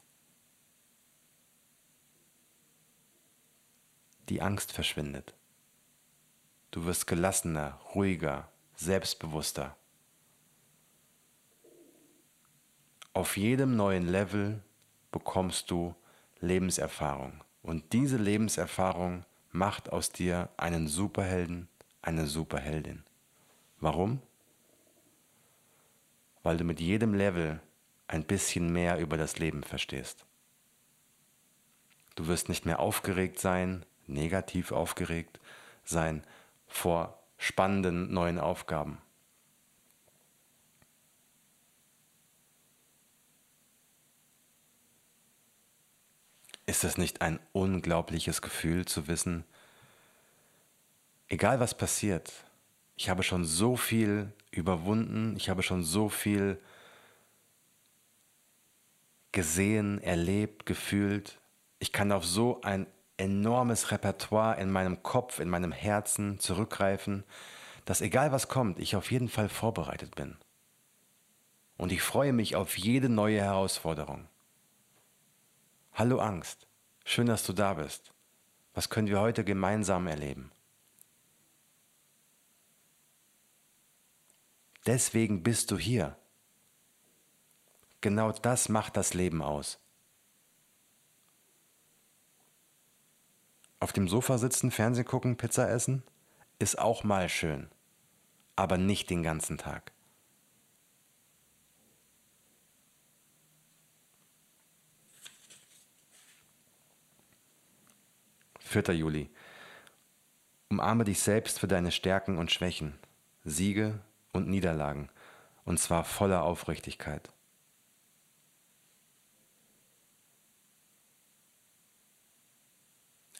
Die 4.28 4.42
Angst 4.42 4.72
verschwindet. 4.72 5.37
Du 6.78 6.86
wirst 6.86 7.08
gelassener, 7.08 7.80
ruhiger, 7.96 8.52
selbstbewusster. 8.76 9.76
Auf 13.14 13.36
jedem 13.36 13.76
neuen 13.76 14.08
Level 14.08 14.62
bekommst 15.10 15.72
du 15.72 15.96
Lebenserfahrung. 16.40 17.44
Und 17.64 17.94
diese 17.94 18.18
Lebenserfahrung 18.18 19.26
macht 19.52 19.92
aus 19.92 20.12
dir 20.12 20.50
einen 20.56 20.88
Superhelden, 20.88 21.68
eine 22.04 22.28
Superheldin. 22.28 23.04
Warum? 23.80 24.22
Weil 26.44 26.58
du 26.58 26.64
mit 26.64 26.80
jedem 26.80 27.16
Level 27.16 27.60
ein 28.08 28.24
bisschen 28.24 28.72
mehr 28.72 29.00
über 29.00 29.18
das 29.18 29.40
Leben 29.40 29.64
verstehst. 29.64 30.28
Du 32.14 32.28
wirst 32.28 32.50
nicht 32.50 32.68
mehr 32.68 32.80
aufgeregt 32.80 33.40
sein, 33.40 33.84
negativ 34.06 34.72
aufgeregt 34.72 35.40
sein, 35.84 36.24
vor 36.68 37.24
spannenden 37.38 38.14
neuen 38.14 38.40
Aufgaben. 38.40 39.00
Ist 46.66 46.84
es 46.84 46.98
nicht 46.98 47.22
ein 47.22 47.40
unglaubliches 47.54 48.42
Gefühl 48.42 48.86
zu 48.86 49.08
wissen, 49.08 49.46
egal 51.30 51.60
was 51.60 51.78
passiert, 51.78 52.34
ich 52.98 53.10
habe 53.10 53.24
schon 53.24 53.46
so 53.46 53.78
viel 53.78 54.34
überwunden, 54.52 55.36
ich 55.38 55.50
habe 55.50 55.64
schon 55.64 55.84
so 55.84 56.10
viel 56.10 56.60
gesehen, 59.32 60.02
erlebt, 60.02 60.66
gefühlt, 60.66 61.40
ich 61.80 61.94
kann 61.94 62.12
auf 62.12 62.26
so 62.26 62.62
ein 62.62 62.88
enormes 63.18 63.92
Repertoire 63.92 64.60
in 64.60 64.72
meinem 64.72 65.04
Kopf, 65.04 65.40
in 65.40 65.50
meinem 65.50 65.72
Herzen 65.72 66.40
zurückgreifen, 66.40 67.24
dass 67.86 68.02
egal 68.02 68.32
was 68.32 68.48
kommt, 68.48 68.80
ich 68.80 68.96
auf 68.96 69.12
jeden 69.12 69.30
Fall 69.30 69.50
vorbereitet 69.50 70.16
bin. 70.16 70.38
Und 71.78 71.92
ich 71.92 72.02
freue 72.02 72.34
mich 72.34 72.56
auf 72.56 72.78
jede 72.78 73.10
neue 73.10 73.42
Herausforderung. 73.42 74.28
Hallo 75.94 76.20
Angst, 76.20 76.68
schön, 77.06 77.28
dass 77.28 77.46
du 77.46 77.54
da 77.54 77.76
bist. 77.76 78.14
Was 78.74 78.90
können 78.90 79.08
wir 79.08 79.20
heute 79.20 79.44
gemeinsam 79.44 80.08
erleben? 80.08 80.52
Deswegen 84.86 85.44
bist 85.44 85.72
du 85.72 85.78
hier. 85.78 86.16
Genau 88.02 88.32
das 88.32 88.70
macht 88.70 88.96
das 88.96 89.14
Leben 89.14 89.42
aus. 89.42 89.80
Auf 93.80 93.94
dem 93.94 94.08
Sofa 94.08 94.38
sitzen, 94.38 94.72
Fernsehen 94.72 95.06
gucken, 95.06 95.38
Pizza 95.38 95.70
essen, 95.70 96.04
ist 96.60 96.80
auch 96.80 97.04
mal 97.04 97.30
schön, 97.30 97.68
aber 98.56 98.78
nicht 98.78 99.10
den 99.10 99.22
ganzen 99.22 99.58
Tag. 99.58 99.92
Vierter 108.60 108.94
Juli. 108.94 109.30
Umarme 110.70 111.06
dich 111.06 111.22
selbst 111.22 111.60
für 111.60 111.68
deine 111.68 111.92
Stärken 111.92 112.38
und 112.38 112.52
Schwächen, 112.52 113.00
Siege 113.46 114.00
und 114.34 114.50
Niederlagen, 114.50 115.10
und 115.64 115.80
zwar 115.80 116.04
voller 116.04 116.44
Aufrichtigkeit. 116.44 117.32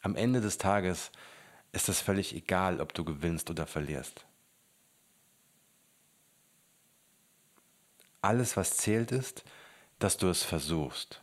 Am 0.02 0.14
Ende 0.16 0.40
des 0.40 0.58
Tages 0.58 1.10
ist 1.72 1.88
es 1.88 2.00
völlig 2.00 2.34
egal, 2.34 2.80
ob 2.80 2.94
du 2.94 3.04
gewinnst 3.04 3.50
oder 3.50 3.66
verlierst. 3.66 4.26
Alles, 8.20 8.56
was 8.56 8.76
zählt, 8.76 9.12
ist, 9.12 9.44
dass 9.98 10.16
du 10.16 10.28
es 10.28 10.42
versuchst. 10.42 11.22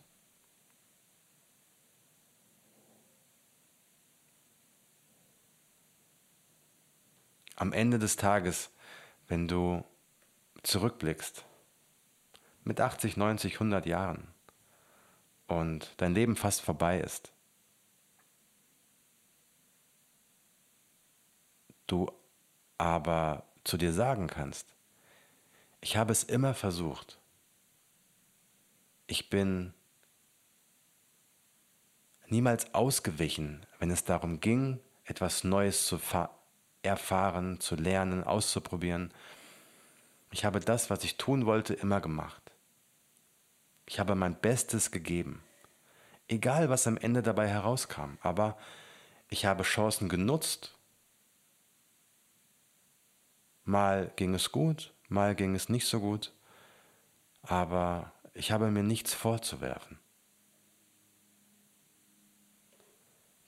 Am 7.56 7.72
Ende 7.72 8.00
des 8.00 8.18
Tages, 8.18 8.70
wenn 9.28 9.48
du 9.48 9.84
zurückblickst, 10.64 11.46
mit 12.66 12.82
80, 12.82 13.16
90, 13.16 13.54
100 13.54 13.86
Jahren 13.86 14.28
und 15.48 15.94
dein 15.98 16.14
Leben 16.14 16.36
fast 16.36 16.62
vorbei 16.62 17.00
ist, 17.00 17.32
du 21.88 22.12
aber 22.78 23.44
zu 23.64 23.78
dir 23.78 23.94
sagen 23.94 24.28
kannst, 24.28 24.68
ich 25.82 25.98
habe 25.98 26.12
es 26.12 26.24
immer 26.24 26.54
versucht. 26.54 27.20
Ich 29.08 29.30
bin 29.30 29.74
niemals 32.28 32.74
ausgewichen, 32.74 33.66
wenn 33.80 33.92
es 33.92 34.04
darum 34.04 34.40
ging, 34.40 34.80
etwas 35.04 35.44
Neues 35.44 35.86
zu 35.86 36.00
erfahren, 36.82 37.60
zu 37.60 37.76
lernen, 37.76 38.24
auszuprobieren. 38.24 39.14
Ich 40.32 40.44
habe 40.44 40.60
das, 40.60 40.90
was 40.90 41.04
ich 41.04 41.18
tun 41.18 41.46
wollte, 41.46 41.74
immer 41.74 42.02
gemacht. 42.02 42.42
Ich 43.86 44.00
habe 44.00 44.16
mein 44.16 44.36
Bestes 44.36 44.92
gegeben. 44.92 45.44
Egal, 46.28 46.70
was 46.70 46.88
am 46.88 46.98
Ende 46.98 47.22
dabei 47.22 47.48
herauskam, 47.48 48.18
aber 48.22 48.58
ich 49.30 49.46
habe 49.46 49.64
Chancen 49.64 50.10
genutzt 50.10 50.75
Mal 53.66 54.12
ging 54.16 54.36
es 54.36 54.52
gut, 54.52 54.94
mal 55.10 55.36
ging 55.36 55.56
es 55.56 55.70
nicht 55.70 55.88
so 55.88 56.00
gut, 56.00 56.32
aber 57.42 58.12
ich 58.34 58.52
habe 58.52 58.70
mir 58.70 58.84
nichts 58.84 59.14
vorzuwerfen. 59.14 60.00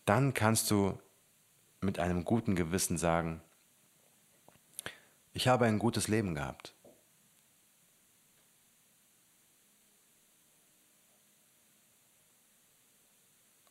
Dann 0.06 0.34
kannst 0.34 0.72
du 0.72 0.98
mit 1.82 2.00
einem 2.00 2.26
guten 2.26 2.56
Gewissen 2.56 2.98
sagen, 2.98 3.42
ich 5.34 5.48
habe 5.48 5.66
ein 5.66 5.78
gutes 5.78 6.08
Leben 6.08 6.34
gehabt. 6.34 6.74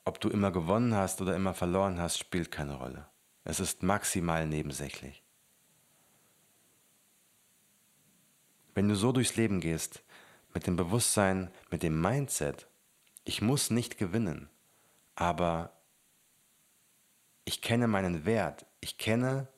Ob 0.04 0.20
du 0.20 0.28
immer 0.28 0.52
gewonnen 0.52 0.94
hast 0.94 1.20
oder 1.20 1.34
immer 1.34 1.54
verloren 1.54 1.98
hast, 1.98 2.18
spielt 2.18 2.52
keine 2.52 2.76
Rolle. 2.76 3.08
Es 3.42 3.58
ist 3.58 3.82
maximal 3.82 4.46
nebensächlich. 4.46 5.25
Wenn 8.76 8.90
du 8.90 8.94
so 8.94 9.10
durchs 9.10 9.36
Leben 9.36 9.60
gehst, 9.60 10.02
mit 10.52 10.66
dem 10.66 10.76
Bewusstsein, 10.76 11.50
mit 11.70 11.82
dem 11.82 11.98
Mindset, 11.98 12.68
ich 13.24 13.40
muss 13.40 13.70
nicht 13.70 13.96
gewinnen, 13.96 14.50
aber 15.14 15.72
ich 17.46 17.62
kenne 17.62 17.88
meinen 17.88 18.26
Wert, 18.26 18.66
ich 18.82 18.98
kenne 18.98 19.48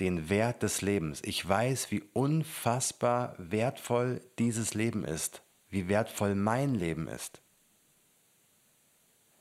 den 0.00 0.30
Wert 0.30 0.62
des 0.62 0.80
Lebens. 0.80 1.20
Ich 1.24 1.46
weiß, 1.46 1.90
wie 1.90 2.04
unfassbar 2.14 3.34
wertvoll 3.36 4.22
dieses 4.38 4.72
Leben 4.72 5.04
ist, 5.04 5.42
wie 5.68 5.88
wertvoll 5.88 6.34
mein 6.34 6.74
Leben 6.74 7.08
ist. 7.08 7.42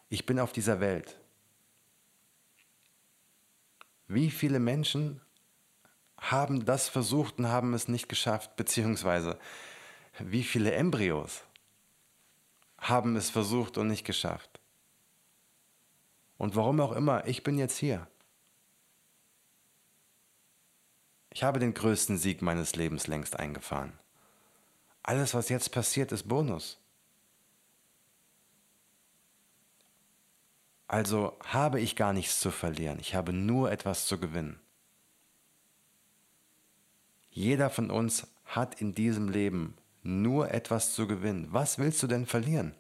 Ich 0.10 0.26
bin 0.26 0.38
auf 0.38 0.52
dieser 0.52 0.82
Welt. 0.82 1.18
Wie 4.10 4.30
viele 4.30 4.60
Menschen 4.60 5.22
haben 6.32 6.66
das 6.66 6.88
versucht 6.90 7.40
und 7.40 7.50
haben 7.50 7.74
es 7.74 7.88
nicht 7.88 8.10
geschafft, 8.10 8.56
beziehungsweise 8.56 9.40
wie 10.20 10.44
viele 10.44 10.72
Embryos 10.74 11.44
haben 12.78 13.16
es 13.16 13.30
versucht 13.30 13.78
und 13.78 13.88
nicht 13.88 14.06
geschafft. 14.06 14.60
Und 16.38 16.56
warum 16.56 16.80
auch 16.80 16.92
immer, 16.92 17.26
ich 17.28 17.44
bin 17.44 17.58
jetzt 17.58 17.78
hier. 17.78 18.08
Ich 21.32 21.44
habe 21.44 21.60
den 21.60 21.74
größten 21.74 22.18
Sieg 22.18 22.42
meines 22.42 22.76
Lebens 22.76 23.08
längst 23.08 23.38
eingefahren. 23.38 23.94
Alles, 25.04 25.34
was 25.34 25.50
jetzt 25.50 25.72
passiert, 25.72 26.12
ist 26.12 26.28
Bonus. 26.28 26.80
Also 30.88 31.38
habe 31.44 31.80
ich 31.82 31.96
gar 31.96 32.14
nichts 32.14 32.40
zu 32.40 32.52
verlieren, 32.52 33.00
ich 33.00 33.16
habe 33.16 33.34
nur 33.34 33.72
etwas 33.72 34.06
zu 34.06 34.20
gewinnen. 34.20 34.60
Jeder 37.36 37.70
von 37.70 37.92
uns 37.92 38.28
hat 38.46 38.80
in 38.80 38.96
diesem 38.96 39.28
Leben 39.28 39.76
nur 40.04 40.52
etwas 40.52 40.96
zu 40.96 41.06
gewinnen. 41.06 41.52
Was 41.52 41.78
willst 41.78 42.02
du 42.02 42.08
denn 42.08 42.26
verlieren? 42.26 42.74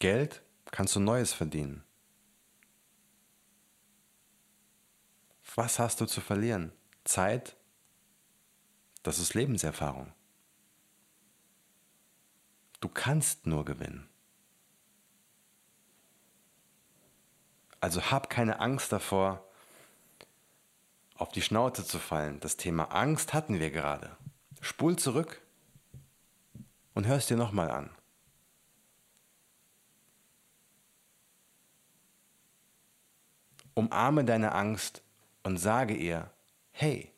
Geld 0.00 0.42
kannst 0.72 0.96
du 0.96 1.00
Neues 1.00 1.32
verdienen. 1.32 1.84
Was 5.54 5.78
hast 5.78 6.00
du 6.00 6.06
zu 6.06 6.20
verlieren? 6.20 6.72
Zeit? 7.04 7.54
Das 9.04 9.20
ist 9.20 9.34
Lebenserfahrung. 9.34 10.12
Du 12.80 12.88
kannst 12.88 13.46
nur 13.46 13.64
gewinnen. 13.64 14.08
Also 17.78 18.10
hab 18.10 18.28
keine 18.30 18.58
Angst 18.58 18.90
davor, 18.90 19.46
auf 21.20 21.30
die 21.30 21.42
Schnauze 21.42 21.84
zu 21.84 21.98
fallen. 21.98 22.40
Das 22.40 22.56
Thema 22.56 22.84
Angst 22.84 23.34
hatten 23.34 23.60
wir 23.60 23.70
gerade. 23.70 24.16
Spul 24.60 24.96
zurück 24.96 25.40
und 26.94 27.06
hör 27.06 27.16
es 27.16 27.26
dir 27.26 27.36
nochmal 27.36 27.70
an. 27.70 27.90
Umarme 33.74 34.24
deine 34.24 34.52
Angst 34.52 35.02
und 35.42 35.58
sage 35.58 35.94
ihr, 35.94 36.30
hey, 36.72 37.12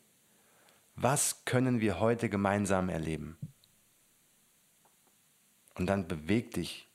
was 0.96 1.44
können 1.44 1.80
wir 1.80 2.00
heute 2.00 2.28
gemeinsam 2.28 2.88
erleben? 2.88 3.38
Und 5.74 5.86
dann 5.86 6.06
beweg 6.06 6.52
dich 6.52 6.88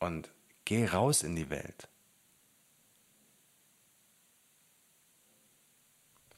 und 0.00 0.30
geh 0.64 0.86
raus 0.86 1.22
in 1.22 1.36
die 1.36 1.50
Welt. 1.50 1.88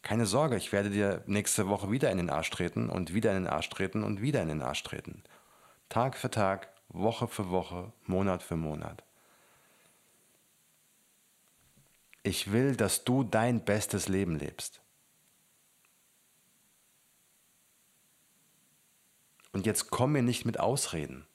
Keine 0.03 0.27
Sorge, 0.27 0.57
ich 0.57 0.73
werde 0.73 0.91
dir 0.91 1.23
nächste 1.27 1.69
Woche 1.69 1.91
wieder 1.91 2.11
in 2.11 2.19
den 2.19 2.31
Arsch 2.31 2.51
treten 2.51 2.89
und 2.89 3.13
wieder 3.13 3.37
in 3.37 3.45
den 3.45 3.53
Arsch 3.53 3.69
treten 3.69 4.03
und 4.03 4.21
wieder 4.21 4.43
in 4.43 4.49
den 4.49 4.63
Arsch 4.63 4.83
treten. 4.83 5.23
Tag 5.89 6.17
für 6.17 6.31
Tag, 6.31 6.69
Woche 6.89 7.29
für 7.29 7.51
Woche, 7.51 7.93
Monat 8.07 8.43
für 8.43 8.57
Monat. 8.57 9.03
Ich 12.23 12.53
will, 12.53 12.77
dass 12.77 13.05
du 13.05 13.25
dein 13.25 13.65
bestes 13.65 14.09
Leben 14.09 14.37
lebst. 14.37 14.81
Und 19.53 19.67
jetzt 19.67 19.91
komm 19.91 20.13
mir 20.13 20.23
nicht 20.23 20.45
mit 20.45 20.61
Ausreden. 20.61 21.27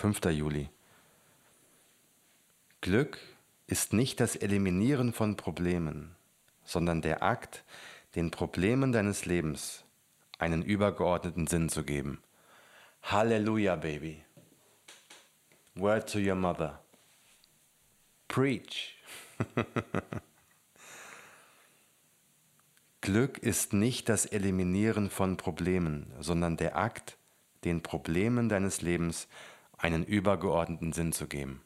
5. 0.00 0.24
Juli. 0.30 0.70
Glück 2.80 3.18
ist 3.66 3.92
nicht 3.92 4.18
das 4.18 4.34
Eliminieren 4.34 5.12
von 5.12 5.36
Problemen, 5.36 6.16
sondern 6.64 7.02
der 7.02 7.22
Akt, 7.22 7.64
den 8.14 8.30
Problemen 8.30 8.92
deines 8.92 9.26
Lebens 9.26 9.84
einen 10.38 10.62
übergeordneten 10.62 11.46
Sinn 11.46 11.68
zu 11.68 11.84
geben. 11.84 12.22
Halleluja, 13.02 13.76
Baby. 13.76 14.24
Word 15.74 16.10
to 16.10 16.18
your 16.18 16.34
mother. 16.34 16.82
Preach. 18.26 18.96
Glück 23.02 23.36
ist 23.36 23.74
nicht 23.74 24.08
das 24.08 24.24
Eliminieren 24.24 25.10
von 25.10 25.36
Problemen, 25.36 26.10
sondern 26.20 26.56
der 26.56 26.78
Akt, 26.78 27.18
den 27.64 27.82
Problemen 27.82 28.48
deines 28.48 28.80
Lebens 28.80 29.28
einen 29.28 29.49
übergeordneten 30.04 30.92
Sinn 30.92 31.12
zu 31.12 31.26
geben. 31.26 31.62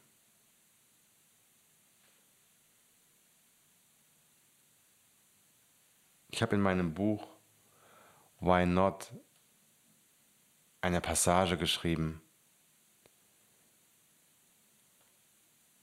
Ich 6.29 6.41
habe 6.41 6.55
in 6.55 6.61
meinem 6.61 6.93
Buch 6.93 7.27
Why 8.39 8.65
Not 8.65 9.13
eine 10.81 11.01
Passage 11.01 11.57
geschrieben, 11.57 12.21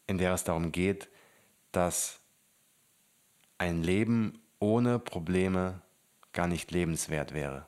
in 0.07 0.19
der 0.19 0.35
es 0.35 0.45
darum 0.45 0.71
geht, 0.71 1.09
dass 1.73 2.21
ein 3.59 3.83
Leben 3.83 4.43
ohne 4.59 4.99
Probleme 4.99 5.81
gar 6.33 6.47
nicht 6.47 6.71
lebenswert 6.71 7.33
wäre. 7.33 7.67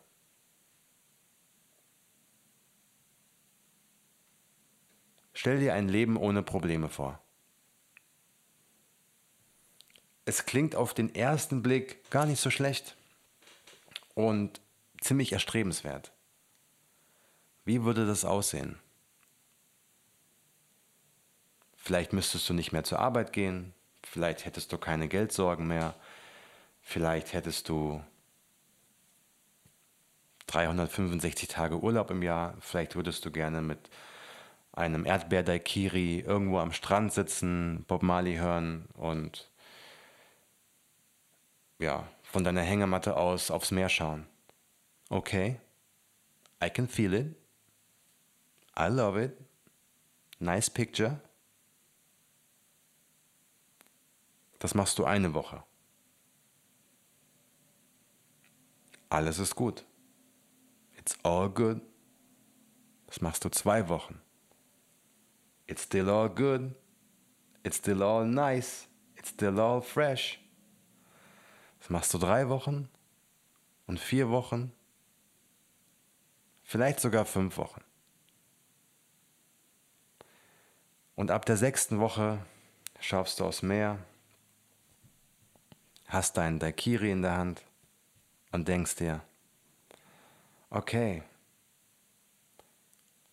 Stell 5.35 5.59
dir 5.59 5.75
ein 5.75 5.89
Leben 5.89 6.17
ohne 6.17 6.43
Probleme 6.43 6.89
vor. 6.89 7.21
Es 10.25 10.47
klingt 10.47 10.75
auf 10.75 10.95
den 10.95 11.15
ersten 11.15 11.63
Blick 11.63 12.09
gar 12.11 12.25
nicht 12.25 12.41
so 12.41 12.51
schlecht 12.51 12.97
und 14.15 14.61
ziemlich 15.01 15.33
erstrebenswert. 15.33 16.13
Wie 17.65 17.83
würde 17.83 18.07
das 18.07 18.25
aussehen? 18.25 18.79
Vielleicht 21.77 22.15
müsstest 22.15 22.49
du 22.49 22.55
nicht 22.55 22.73
mehr 22.73 22.85
zur 22.85 23.01
Arbeit 23.01 23.35
gehen, 23.35 23.75
vielleicht 24.03 24.47
hättest 24.47 24.73
du 24.73 24.79
keine 24.79 25.09
Geldsorgen 25.09 25.67
mehr, 25.67 25.95
vielleicht 26.81 27.35
hättest 27.35 27.69
du 27.69 28.03
365 30.47 31.49
Tage 31.49 31.79
Urlaub 31.83 32.11
im 32.11 32.23
Jahr, 32.23 32.55
vielleicht 32.61 32.97
würdest 32.97 33.25
du 33.27 33.31
gerne 33.31 33.61
mit 33.61 33.91
einem 34.75 35.07
Erdbeer-Daikiri 35.07 36.21
irgendwo 36.21 36.59
am 36.59 36.73
Strand 36.73 37.13
sitzen, 37.13 37.85
Bob 37.87 38.03
Marley 38.03 38.37
hören 38.37 38.87
und 38.95 39.51
ja, 41.79 42.09
von 42.23 42.45
deiner 42.45 42.63
Hängematte 42.63 43.17
aus 43.17 43.51
aufs 43.51 43.71
Meer 43.71 43.89
schauen. 43.89 44.27
Okay, 45.11 45.61
I 46.63 46.71
can 46.71 46.89
feel 46.89 47.15
it. 47.15 47.37
I 48.77 48.89
love 48.89 49.23
it. 49.23 49.37
Nice 50.41 50.69
picture. 50.69 51.21
Das 54.59 54.75
machst 54.75 54.99
du 54.99 55.05
eine 55.05 55.35
Woche. 55.35 55.63
Alles 59.11 59.39
ist 59.39 59.55
gut. 59.55 59.85
It's 60.97 61.17
all 61.23 61.51
good. 61.51 61.81
Das 63.07 63.21
machst 63.21 63.45
du 63.45 63.51
zwei 63.51 63.89
Wochen. 63.89 64.21
It's 65.67 65.83
still 65.83 66.11
all 66.11 66.29
good. 66.29 66.75
It's 67.63 67.79
still 67.79 68.03
all 68.03 68.25
nice. 68.25 68.87
It's 69.17 69.31
still 69.31 69.59
all 69.59 69.81
fresh. 69.81 70.39
Das 71.81 71.91
machst 71.91 72.15
du 72.15 72.19
drei 72.19 72.49
Wochen 72.49 72.89
und 73.87 74.01
vier 74.01 74.31
Wochen, 74.31 74.73
vielleicht 76.63 77.01
sogar 77.01 77.27
fünf 77.27 77.59
Wochen. 77.59 77.83
Und 81.15 81.31
ab 81.31 81.45
der 81.45 81.57
sechsten 81.57 82.01
Woche 82.01 82.39
schaust 83.01 83.39
du 83.39 83.45
aufs 83.45 83.63
Meer, 83.63 83.99
hast 86.07 86.37
deinen 86.37 86.59
Daikiri 86.59 87.11
in 87.11 87.23
der 87.23 87.37
Hand 87.37 87.63
und 88.51 88.67
denkst 88.67 88.97
dir, 88.97 89.23
okay, 90.71 91.23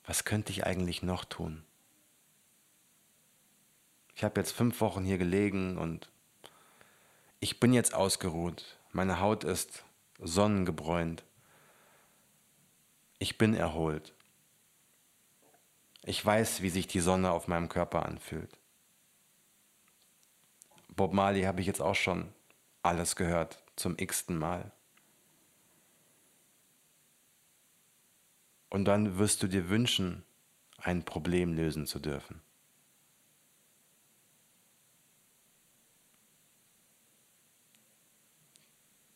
was 0.06 0.26
könnte 0.26 0.52
ich 0.52 0.66
eigentlich 0.66 1.04
noch 1.04 1.26
tun? 1.26 1.64
Ich 4.16 4.24
habe 4.24 4.40
jetzt 4.40 4.52
fünf 4.52 4.82
Wochen 4.82 5.04
hier 5.04 5.18
gelegen 5.18 5.78
und 5.78 6.10
ich 7.40 7.60
bin 7.60 7.74
jetzt 7.74 7.94
ausgeruht. 7.94 8.78
Meine 8.92 9.20
Haut 9.20 9.44
ist 9.44 9.84
sonnengebräunt. 10.20 11.24
Ich 13.20 13.38
bin 13.38 13.54
erholt. 13.54 14.14
Ich 16.04 16.24
weiß, 16.24 16.62
wie 16.62 16.70
sich 16.70 16.88
die 16.88 17.00
Sonne 17.00 17.32
auf 17.32 17.48
meinem 17.48 17.70
Körper 17.70 18.06
anfühlt. 18.06 18.58
Bob 20.96 21.14
Marley 21.14 21.44
habe 21.44 21.62
ich 21.62 21.68
jetzt 21.68 21.82
auch 21.82 21.96
schon 21.96 22.34
alles 22.84 23.16
gehört 23.16 23.64
zum 23.76 23.98
x-ten 23.98 24.38
Mal. 24.38 24.72
Und 28.70 28.86
dann 28.86 29.18
wirst 29.18 29.44
du 29.44 29.48
dir 29.48 29.70
wünschen, 29.70 30.24
ein 30.78 31.04
Problem 31.04 31.54
lösen 31.54 31.86
zu 31.86 32.00
dürfen. 32.00 32.42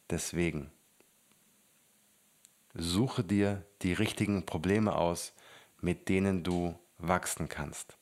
Deswegen 0.10 0.72
suche 2.76 3.24
dir 3.24 3.66
die 3.82 3.94
richtigen 3.94 4.46
Probleme 4.46 4.96
aus, 4.96 5.34
mit 5.82 6.10
denen 6.10 6.44
du 6.44 6.78
wachsen 6.98 7.50
kannst. 7.50 7.98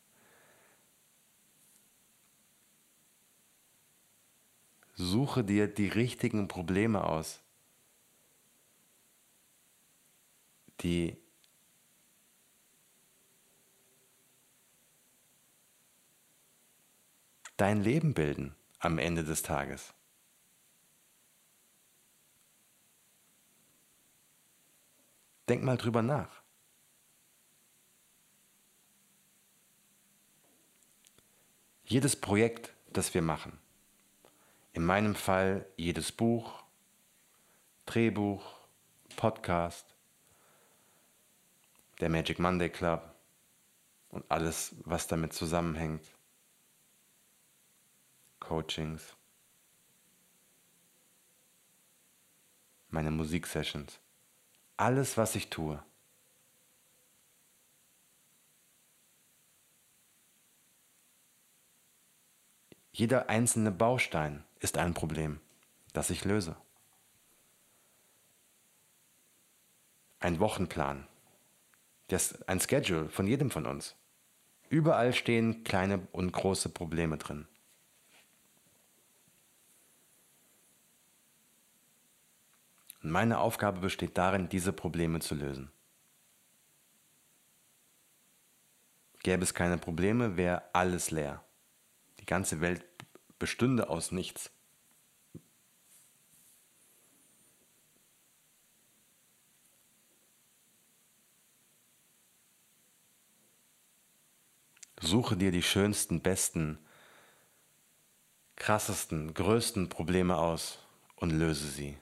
Suche 4.96 5.44
dir 5.44 5.68
die 5.68 5.88
richtigen 5.88 6.48
Probleme 6.48 7.04
aus, 7.04 7.42
die 10.82 11.18
dein 17.58 17.82
Leben 17.82 18.13
bilden 18.13 18.56
am 18.80 19.00
Ende 19.00 19.24
des 19.24 19.42
Tages. 19.42 19.94
Denk 25.49 25.63
mal 25.63 25.77
drüber 25.77 26.01
nach. 26.01 26.41
Jedes 31.84 32.19
Projekt, 32.19 32.73
das 32.91 33.13
wir 33.13 33.21
machen, 33.21 33.60
in 34.71 34.86
meinem 34.86 35.15
Fall 35.15 35.67
jedes 35.75 36.12
Buch, 36.12 36.63
Drehbuch, 37.86 38.43
Podcast, 39.17 39.93
der 41.99 42.10
Magic 42.10 42.39
Monday 42.39 42.69
Club 42.69 43.13
und 44.10 44.23
alles, 44.32 44.75
was 44.86 45.08
damit 45.08 45.34
zusammenhängt, 45.34 46.06
Coachings, 48.39 49.15
meine 52.89 53.12
Musiksessions 53.12 53.99
alles, 54.77 55.17
was 55.17 55.36
ich 55.36 55.49
tue. 55.49 55.83
Jeder 62.91 63.27
einzelne 63.27 63.71
Baustein 63.71 64.43
ist 64.59 64.77
ein 64.77 64.93
Problem, 64.93 65.39
das 65.93 66.12
ich 66.12 66.25
löse. 66.25 66.55
Ein 70.19 70.39
Wochenplan, 70.39 71.07
das 72.07 72.43
ein 72.43 72.59
Schedule 72.59 73.09
von 73.09 73.25
jedem 73.25 73.49
von 73.49 73.65
uns. 73.65 73.95
Überall 74.69 75.13
stehen 75.13 75.63
kleine 75.63 76.07
und 76.12 76.31
große 76.31 76.69
Probleme 76.69 77.17
drin. 77.17 77.47
Und 83.04 83.12
meine 83.12 83.39
Aufgabe 83.39 83.82
besteht 83.82 84.18
darin, 84.18 84.48
diese 84.48 84.72
Probleme 84.72 85.20
zu 85.20 85.36
lösen. 85.36 85.70
Gäbe 89.22 89.44
es 89.44 89.54
keine 89.54 89.78
Probleme, 89.78 90.38
wäre 90.38 90.63
alles 90.74 91.12
leer. 91.12 91.44
Die 92.20 92.26
ganze 92.26 92.62
Welt 92.62 92.86
bestünde 93.39 93.89
aus 93.89 94.12
nichts. 94.12 94.52
Suche 105.02 105.36
dir 105.36 105.52
die 105.52 105.62
schönsten, 105.62 106.22
besten, 106.22 106.78
krassesten, 108.56 109.34
größten 109.34 109.89
Probleme 109.89 110.38
aus 110.38 110.80
und 111.18 111.32
löse 111.32 111.68
sie. 111.68 111.98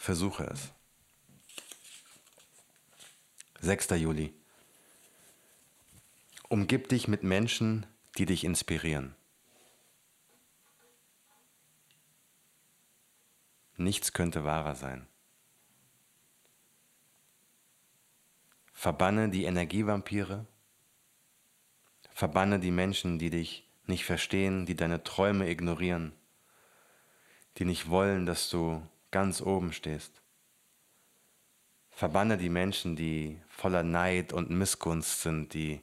Versuche 0.00 0.44
es. 0.44 0.72
6. 3.60 3.90
Juli. 3.90 4.32
Umgib 6.48 6.88
dich 6.88 7.06
mit 7.06 7.22
Menschen, 7.22 7.86
die 8.16 8.24
dich 8.24 8.44
inspirieren. 8.44 9.14
Nichts 13.76 14.14
könnte 14.14 14.44
wahrer 14.44 14.74
sein. 14.74 15.06
Verbanne 18.72 19.28
die 19.28 19.44
Energievampire. 19.44 20.46
Verbanne 22.14 22.58
die 22.58 22.70
Menschen, 22.70 23.18
die 23.18 23.30
dich 23.30 23.68
nicht 23.86 24.06
verstehen, 24.06 24.64
die 24.64 24.76
deine 24.76 25.04
Träume 25.04 25.50
ignorieren, 25.50 26.12
die 27.58 27.66
nicht 27.66 27.90
wollen, 27.90 28.24
dass 28.24 28.48
du 28.48 28.82
ganz 29.10 29.40
oben 29.40 29.72
stehst. 29.72 30.20
Verbanne 31.90 32.38
die 32.38 32.48
Menschen, 32.48 32.96
die 32.96 33.40
voller 33.48 33.82
Neid 33.82 34.32
und 34.32 34.50
Missgunst 34.50 35.22
sind, 35.22 35.52
die 35.52 35.80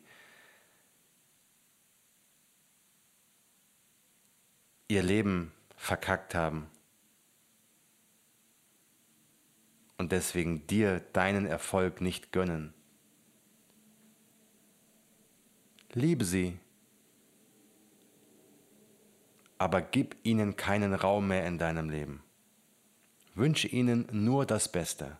ihr 4.87 5.03
Leben 5.03 5.51
verkackt 5.75 6.33
haben 6.33 6.67
und 9.97 10.11
deswegen 10.11 10.65
dir 10.67 11.01
deinen 11.13 11.45
Erfolg 11.45 12.01
nicht 12.01 12.31
gönnen. 12.31 12.73
Liebe 15.93 16.25
sie, 16.25 16.59
aber 19.57 19.81
gib 19.81 20.15
ihnen 20.23 20.55
keinen 20.55 20.93
Raum 20.93 21.27
mehr 21.27 21.45
in 21.45 21.57
deinem 21.57 21.89
Leben. 21.89 22.23
Wünsche 23.37 23.67
ihnen 23.67 24.07
nur 24.11 24.47
das 24.47 24.67
Beste, 24.71 25.15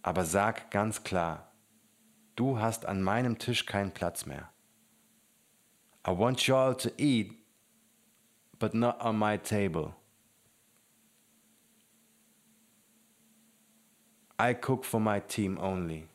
aber 0.00 0.24
sag 0.24 0.70
ganz 0.70 1.02
klar, 1.02 1.50
du 2.36 2.60
hast 2.60 2.86
an 2.86 3.02
meinem 3.02 3.36
Tisch 3.38 3.66
keinen 3.66 3.90
Platz 3.90 4.26
mehr. 4.26 4.48
I 6.06 6.12
want 6.12 6.46
you 6.46 6.54
all 6.54 6.76
to 6.76 6.88
eat, 6.96 7.32
but 8.60 8.74
not 8.74 9.00
on 9.00 9.18
my 9.18 9.36
table. 9.38 9.92
I 14.38 14.54
cook 14.54 14.84
for 14.84 15.00
my 15.00 15.20
team 15.20 15.58
only. 15.58 16.06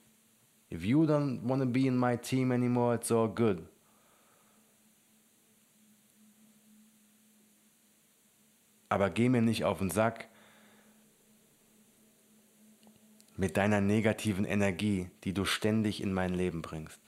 If 0.70 0.86
you 0.86 1.06
don't 1.06 1.42
want 1.44 1.62
to 1.62 1.68
be 1.68 1.88
in 1.88 1.98
my 1.98 2.16
team 2.16 2.54
anymore, 2.54 2.96
it's 2.96 3.12
all 3.12 3.28
good. 3.28 3.68
Aber 8.88 9.10
geh 9.10 9.28
mir 9.28 9.42
nicht 9.42 9.66
auf 9.66 9.80
den 9.80 9.90
Sack 9.90 10.31
mit 13.36 13.58
deiner 13.58 13.82
negativen 13.82 14.46
Energie, 14.46 15.10
die 15.24 15.34
du 15.34 15.46
ständig 15.46 16.02
in 16.02 16.14
mein 16.14 16.34
Leben 16.34 16.62
bringst. 16.62 17.00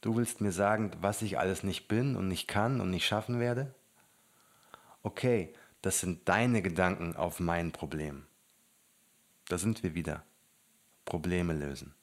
Du 0.00 0.16
willst 0.16 0.40
mir 0.40 0.52
sagen, 0.52 0.90
was 1.00 1.22
ich 1.22 1.38
alles 1.38 1.62
nicht 1.62 1.88
bin 1.88 2.16
und 2.16 2.28
nicht 2.28 2.46
kann 2.46 2.80
und 2.80 2.90
nicht 2.90 3.06
schaffen 3.06 3.40
werde? 3.40 3.74
Okay, 5.02 5.54
das 5.80 6.00
sind 6.00 6.28
deine 6.28 6.60
Gedanken 6.62 7.16
auf 7.16 7.40
mein 7.40 7.72
Problem. 7.72 8.26
Da 9.48 9.58
sind 9.58 9.82
wir 9.82 9.94
wieder. 9.94 10.24
Probleme 11.04 11.52
lösen. 11.52 11.94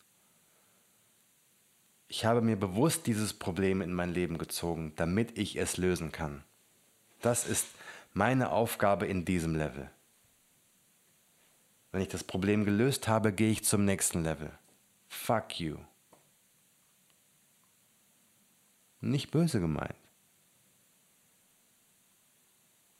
Ich 2.07 2.25
habe 2.25 2.41
mir 2.41 2.57
bewusst 2.57 3.07
dieses 3.07 3.33
Problem 3.33 3.81
in 3.81 3.93
mein 3.93 4.13
Leben 4.13 4.37
gezogen, 4.37 4.93
damit 4.95 5.37
ich 5.37 5.57
es 5.57 5.77
lösen 5.77 6.11
kann. 6.11 6.43
Das 7.21 7.47
ist 7.47 7.67
meine 8.13 8.51
Aufgabe 8.51 9.07
in 9.07 9.25
diesem 9.25 9.55
Level. 9.55 9.89
Wenn 11.91 12.01
ich 12.01 12.07
das 12.07 12.23
Problem 12.23 12.65
gelöst 12.65 13.07
habe, 13.07 13.33
gehe 13.33 13.51
ich 13.51 13.63
zum 13.63 13.85
nächsten 13.85 14.23
Level. 14.23 14.51
Fuck 15.09 15.59
you. 15.59 15.77
Nicht 19.01 19.31
böse 19.31 19.59
gemeint. 19.59 19.95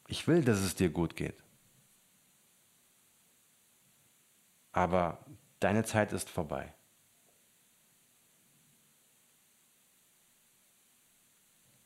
Ich 0.08 0.28
will, 0.28 0.44
dass 0.44 0.60
es 0.60 0.76
dir 0.76 0.90
gut 0.90 1.16
geht. 1.16 1.42
Aber 4.74 5.20
Deine 5.62 5.86
Zeit 5.86 6.12
ist 6.12 6.28
vorbei. 6.28 6.74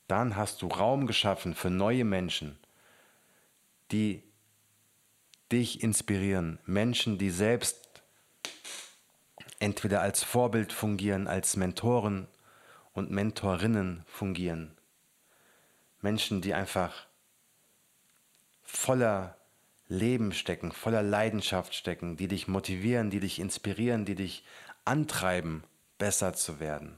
Dann 0.08 0.38
hast 0.38 0.62
du 0.62 0.68
Raum 0.68 1.08
geschaffen 1.08 1.54
für 1.56 1.70
neue 1.70 2.06
Menschen, 2.06 2.58
die 3.91 4.24
dich 5.51 5.84
inspirieren. 5.84 6.60
Menschen, 6.65 7.17
die 7.17 7.29
selbst 7.29 8.03
entweder 9.60 10.01
als 10.01 10.23
Vorbild 10.23 10.73
fungieren, 10.73 11.27
als 11.27 11.55
Mentoren 11.55 12.27
und 12.93 13.12
Mentorinnen 13.12 14.03
fungieren. 14.08 14.75
Menschen, 16.01 16.41
die 16.41 16.53
einfach 16.53 17.08
voller 18.63 19.38
Leben 19.88 20.34
stecken, 20.34 20.71
voller 20.71 21.03
Leidenschaft 21.03 21.75
stecken, 21.75 22.17
die 22.17 22.27
dich 22.27 22.47
motivieren, 22.47 23.10
die 23.10 23.19
dich 23.19 23.39
inspirieren, 23.39 24.05
die 24.05 24.15
dich 24.15 24.43
antreiben, 24.84 25.63
besser 25.97 26.34
zu 26.34 26.60
werden. 26.60 26.97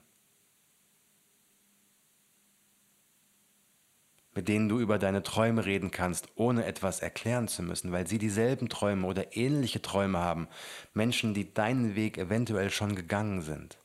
Mit 4.37 4.49
denen 4.49 4.69
du 4.69 4.79
über 4.79 4.99
deine 4.99 5.23
Träume 5.23 5.65
reden 5.65 5.89
kannst, 5.89 6.27
ohne 6.35 6.65
etwas 6.65 6.99
erklären 6.99 7.47
zu 7.47 7.63
müssen, 7.63 7.91
weil 7.91 8.05
sie 8.05 8.19
dieselben 8.19 8.69
Träume 8.69 9.07
oder 9.07 9.35
ähnliche 9.35 9.81
Träume 9.81 10.19
haben. 10.19 10.47
Menschen, 10.93 11.33
die 11.33 11.55
deinen 11.55 11.95
Weg 11.95 12.19
eventuell 12.19 12.69
schon 12.69 12.95
gegangen 12.95 13.41
sind. 13.41 13.79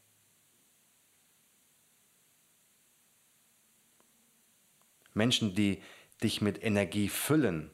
Menschen, 5.15 5.55
die 5.55 5.81
dich 6.23 6.43
mit 6.43 6.63
Energie 6.63 7.09
füllen 7.09 7.71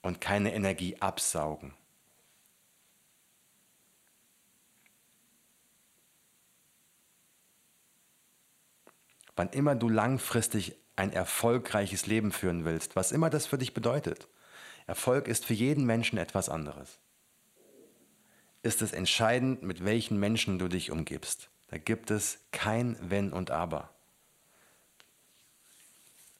und 0.00 0.18
keine 0.18 0.54
Energie 0.54 0.96
absaugen. 0.98 1.74
Wann 9.34 9.50
immer 9.50 9.74
du 9.74 9.90
langfristig 9.90 10.78
ein 10.96 11.12
erfolgreiches 11.12 12.06
Leben 12.06 12.32
führen 12.32 12.64
willst, 12.64 12.96
was 12.96 13.12
immer 13.12 13.30
das 13.30 13.46
für 13.46 13.58
dich 13.58 13.74
bedeutet, 13.74 14.28
Erfolg 14.86 15.28
ist 15.28 15.44
für 15.44 15.54
jeden 15.54 15.84
Menschen 15.84 16.18
etwas 16.18 16.48
anderes. 16.48 16.98
Ist 18.62 18.82
es 18.82 18.92
entscheidend, 18.92 19.62
mit 19.62 19.84
welchen 19.84 20.18
Menschen 20.18 20.58
du 20.58 20.68
dich 20.68 20.90
umgibst. 20.90 21.50
Da 21.68 21.78
gibt 21.78 22.10
es 22.10 22.38
kein 22.52 22.96
Wenn 23.00 23.32
und 23.32 23.50
Aber. 23.50 23.90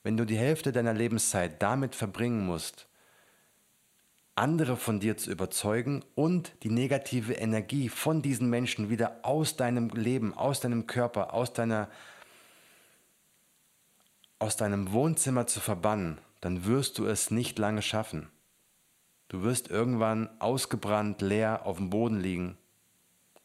Wenn 0.03 0.17
du 0.17 0.25
die 0.25 0.39
Hälfte 0.39 0.71
deiner 0.71 0.95
Lebenszeit 0.95 1.61
damit 1.61 1.97
verbringen 1.97 2.47
musst, 2.47 2.87
andere 4.37 4.77
von 4.77 5.01
dir 5.01 5.17
zu 5.17 5.31
überzeugen 5.33 6.05
und 6.15 6.53
die 6.63 6.71
negative 6.71 7.33
Energie 7.33 7.89
von 7.89 8.23
diesen 8.23 8.49
Menschen 8.49 8.91
wieder 8.91 9.21
aus 9.23 9.57
deinem 9.57 9.89
Leben, 9.89 10.35
aus 10.35 10.61
deinem 10.61 10.87
Körper, 10.87 11.35
aus 11.35 11.53
deiner 11.53 11.89
aus 14.39 14.57
deinem 14.57 14.93
Wohnzimmer 14.93 15.47
zu 15.47 15.61
verbannen, 15.61 16.21
dann 16.41 16.65
wirst 16.65 16.99
du 16.99 17.07
es 17.07 17.31
nicht 17.31 17.59
lange 17.59 17.83
schaffen. 17.83 18.29
Du 19.29 19.43
wirst 19.43 19.69
irgendwann 19.69 20.29
ausgebrannt, 20.41 21.21
leer 21.21 21.67
auf 21.67 21.79
dem 21.79 21.91
Boden 21.91 22.21
liegen. 22.21 22.57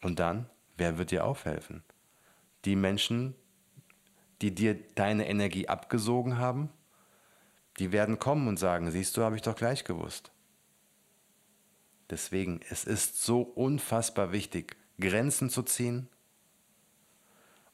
Und 0.00 0.18
dann, 0.18 0.48
wer 0.76 0.98
wird 0.98 1.10
dir 1.10 1.24
aufhelfen? 1.24 1.82
Die 2.64 2.76
Menschen, 2.76 3.34
die 4.40 4.54
dir 4.54 4.74
deine 4.94 5.28
Energie 5.28 5.68
abgesogen 5.68 6.38
haben, 6.38 6.70
die 7.78 7.90
werden 7.92 8.18
kommen 8.18 8.48
und 8.48 8.58
sagen, 8.58 8.90
siehst 8.90 9.16
du, 9.16 9.22
habe 9.22 9.36
ich 9.36 9.42
doch 9.42 9.56
gleich 9.56 9.84
gewusst. 9.84 10.30
Deswegen, 12.10 12.60
es 12.68 12.84
ist 12.84 13.22
so 13.22 13.40
unfassbar 13.40 14.32
wichtig, 14.32 14.76
Grenzen 15.00 15.48
zu 15.48 15.62
ziehen 15.62 16.08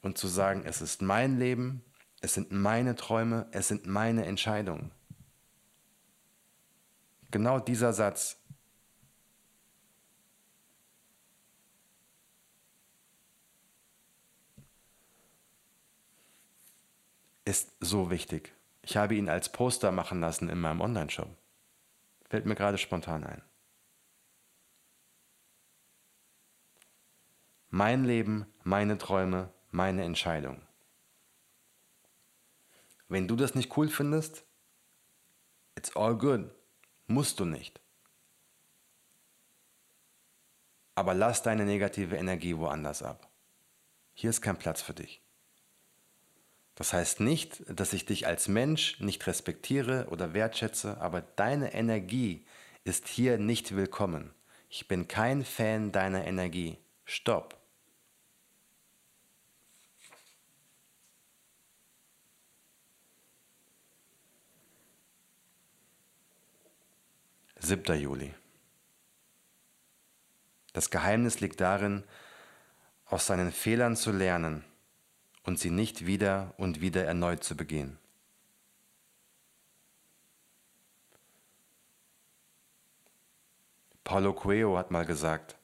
und 0.01 0.17
zu 0.17 0.29
sagen, 0.29 0.63
es 0.65 0.81
ist 0.81 1.03
mein 1.03 1.39
Leben, 1.39 1.83
es 2.21 2.35
sind 2.35 2.51
meine 2.51 2.95
Träume, 2.97 3.47
es 3.53 3.69
sind 3.69 3.87
meine 3.87 4.27
Entscheidungen. 4.27 4.91
Genau 7.31 7.61
dieser 7.61 7.93
Satz 7.93 8.41
ist 17.45 17.73
so 17.81 18.11
wichtig. 18.11 18.55
Ich 18.83 18.97
habe 18.97 19.15
ihn 19.15 19.29
als 19.29 19.51
Poster 19.53 19.93
machen 19.93 20.21
lassen 20.21 20.49
in 20.49 20.61
meinem 20.61 20.81
Online-Shop. 20.81 21.29
Fällt 22.29 22.47
mir 22.47 22.55
gerade 22.55 22.79
spontan 22.79 23.25
ein. 23.25 23.43
Mein 27.71 28.05
Leben, 28.05 28.47
meine 28.65 28.97
Träume, 28.97 29.53
meine 29.71 30.05
Entscheidung. 30.05 30.68
Wenn 33.09 33.29
du 33.29 33.37
das 33.37 33.55
nicht 33.55 33.77
cool 33.77 33.89
findest, 33.89 34.45
it's 35.77 35.95
all 35.97 36.17
good. 36.17 36.51
Musst 37.07 37.41
du 37.41 37.45
nicht. 37.45 37.81
aber 40.99 41.15
lass 41.15 41.45
deine 41.45 41.65
negative 41.65 42.17
Energie 42.17 42.57
woanders 42.57 43.05
ab. 43.05 43.31
Hier 44.15 44.31
ist 44.31 44.43
kein 44.43 44.59
Platz 44.59 44.83
für 44.83 44.95
dich. 44.95 45.23
Das 46.75 46.93
heißt 46.93 47.21
nicht, 47.21 47.63
dass 47.69 47.93
ich 47.93 48.05
dich 48.05 48.27
als 48.27 48.49
Mensch 48.49 48.99
nicht 48.99 49.25
respektiere 49.29 50.09
oder 50.11 50.35
wertschätze, 50.35 51.01
aber 51.01 51.21
deine 51.21 51.73
Energie 51.73 52.45
ist 52.83 53.07
hier 53.07 53.39
nicht 53.39 53.77
willkommen. 53.77 54.35
Ich 54.69 54.89
bin 54.89 55.07
kein 55.07 55.45
Fan 55.45 55.93
deiner 55.93 56.25
Energie. 56.27 56.79
Stopp. 57.05 57.58
Siebter 67.61 67.95
Juli. 67.95 68.35
Das 70.73 70.91
Geheimnis 70.91 71.41
liegt 71.41 71.61
darin, 71.61 72.05
aus 73.07 73.27
seinen 73.27 73.53
Fehlern 73.53 73.97
zu 73.97 74.13
lernen 74.13 74.65
und 75.43 75.59
sie 75.59 75.71
nicht 75.71 76.07
wieder 76.07 76.55
und 76.57 76.81
wieder 76.81 77.05
erneut 77.05 77.43
zu 77.43 77.57
begehen. 77.57 77.99
Paulo 84.05 84.33
Coelho 84.33 84.79
hat 84.79 84.91
mal 84.91 85.05
gesagt, 85.05 85.57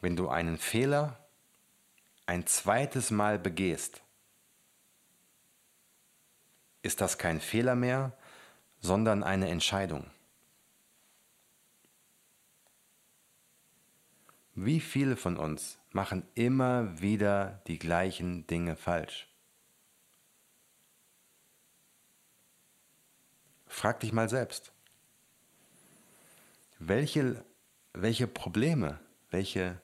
wenn 0.00 0.16
du 0.16 0.28
einen 0.28 0.58
Fehler 0.58 1.18
ein 2.26 2.46
zweites 2.46 3.10
Mal 3.10 3.38
begehst, 3.38 4.02
ist 6.82 7.00
das 7.00 7.18
kein 7.18 7.40
Fehler 7.40 7.74
mehr, 7.74 8.12
sondern 8.80 9.22
eine 9.22 9.48
Entscheidung. 9.48 10.10
Wie 14.54 14.80
viele 14.80 15.16
von 15.16 15.36
uns 15.36 15.78
machen 15.92 16.26
immer 16.34 17.00
wieder 17.00 17.62
die 17.68 17.78
gleichen 17.78 18.46
Dinge 18.46 18.76
falsch? 18.76 19.28
Frag 23.66 24.00
dich 24.00 24.12
mal 24.12 24.28
selbst. 24.28 24.72
Welche, 26.80 27.44
welche 27.92 28.26
Probleme, 28.26 28.98
welche 29.30 29.80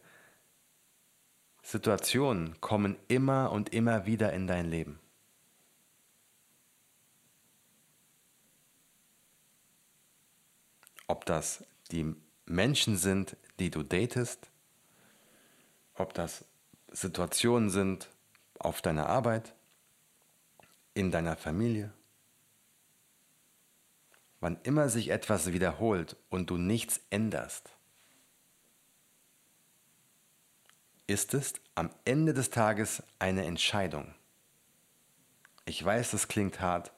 Situationen 1.63 2.61
kommen 2.61 2.97
immer 3.09 3.53
und 3.53 3.73
immer 3.73 4.07
wieder 4.07 4.33
in 4.33 4.47
dein 4.47 4.69
Leben? 4.69 4.99
Ob 11.07 11.27
das 11.27 11.65
die 11.91 12.15
Menschen 12.47 12.97
sind, 12.97 13.37
die 13.59 13.71
du 13.71 13.83
datest, 13.83 14.51
ob 15.95 16.15
das 16.15 16.45
Situationen 16.91 17.71
sind 17.71 18.09
auf 18.59 18.83
deiner 18.83 19.09
Arbeit, 19.09 19.55
in 20.95 21.11
deiner 21.11 21.37
Familie. 21.37 21.93
Wann 24.41 24.59
immer 24.63 24.89
sich 24.89 25.09
etwas 25.09 25.53
wiederholt 25.53 26.17
und 26.31 26.51
du 26.51 26.57
nichts 26.57 27.01
änderst, 27.11 27.71
ist 31.07 31.35
es 31.35 31.55
am 31.75 31.91
Ende 32.05 32.33
des 32.33 32.51
Tages 32.51 33.03
eine 33.19 33.45
Entscheidung. 33.45 34.15
Ich 35.67 35.83
weiß, 35.85 36.13
das 36.13 36.29
klingt 36.29 36.61
hart. 36.61 36.93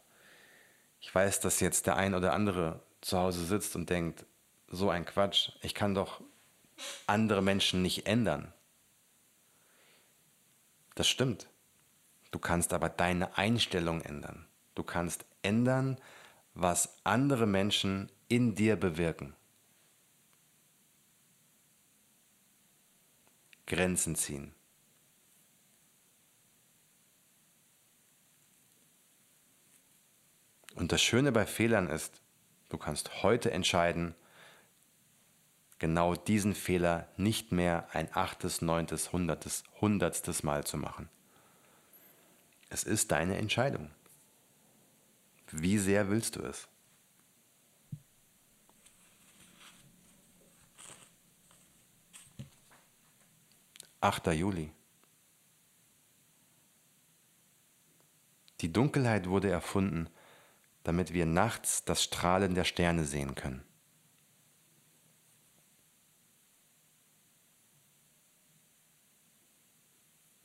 Ich 1.00 1.14
weiß, 1.14 1.40
dass 1.40 1.60
jetzt 1.60 1.86
der 1.86 1.96
ein 1.96 2.14
oder 2.14 2.32
andere 2.32 2.82
zu 3.00 3.18
Hause 3.18 3.44
sitzt 3.44 3.76
und 3.76 3.90
denkt, 3.90 4.24
so 4.68 4.90
ein 4.90 5.04
Quatsch, 5.04 5.50
ich 5.62 5.74
kann 5.74 5.94
doch 5.94 6.20
andere 7.06 7.42
Menschen 7.42 7.82
nicht 7.82 8.06
ändern. 8.06 8.52
Das 10.94 11.08
stimmt. 11.08 11.48
Du 12.30 12.38
kannst 12.38 12.72
aber 12.72 12.88
deine 12.88 13.38
Einstellung 13.38 14.00
ändern. 14.00 14.46
Du 14.74 14.82
kannst 14.82 15.24
ändern, 15.42 15.98
was 16.54 16.98
andere 17.04 17.46
Menschen 17.46 18.10
in 18.28 18.54
dir 18.54 18.76
bewirken. 18.76 19.34
Grenzen 23.66 24.16
ziehen. 24.16 24.54
Und 30.74 30.92
das 30.92 31.02
Schöne 31.02 31.32
bei 31.32 31.46
Fehlern 31.46 31.88
ist, 31.88 32.20
du 32.68 32.78
kannst 32.78 33.22
heute 33.22 33.50
entscheiden, 33.50 34.14
genau 35.78 36.14
diesen 36.14 36.54
Fehler 36.54 37.08
nicht 37.16 37.52
mehr 37.52 37.88
ein 37.92 38.08
achtes, 38.14 38.62
neuntes, 38.62 39.12
hundertes, 39.12 39.64
hundertstes 39.80 40.42
Mal 40.42 40.64
zu 40.64 40.76
machen. 40.76 41.08
Es 42.68 42.82
ist 42.84 43.12
deine 43.12 43.36
Entscheidung. 43.36 43.90
Wie 45.50 45.78
sehr 45.78 46.08
willst 46.08 46.36
du 46.36 46.42
es? 46.42 46.66
Achter 54.00 54.32
Juli. 54.32 54.72
Die 58.60 58.72
Dunkelheit 58.72 59.28
wurde 59.28 59.50
erfunden, 59.50 60.08
damit 60.86 61.12
wir 61.12 61.26
nachts 61.26 61.84
das 61.84 62.04
Strahlen 62.04 62.54
der 62.54 62.62
Sterne 62.62 63.04
sehen 63.04 63.34
können. 63.34 63.64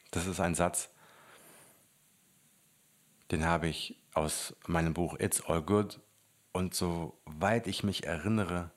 Das 0.10 0.26
ist 0.26 0.40
ein 0.40 0.56
Satz, 0.56 0.90
den 3.30 3.46
habe 3.46 3.68
ich 3.68 4.00
aus 4.16 4.56
meinem 4.66 4.96
Buch 4.96 5.20
It's 5.20 5.46
All 5.46 5.62
Good 5.62 6.00
und 6.54 6.74
soweit 6.74 7.68
ich 7.68 7.84
mich 7.84 8.08
erinnere, 8.08 8.72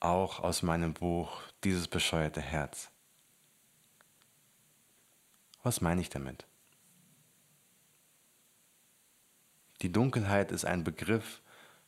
auch 0.00 0.40
aus 0.40 0.64
meinem 0.64 0.94
Buch 0.94 1.42
Dieses 1.62 1.86
bescheuerte 1.86 2.40
Herz. 2.40 2.90
Was 5.62 5.80
meine 5.80 6.00
ich 6.00 6.10
damit? 6.10 6.44
Die 9.86 9.92
Dunkelheit 9.92 10.50
ist 10.50 10.64
ein 10.64 10.82
Begriff 10.82 11.40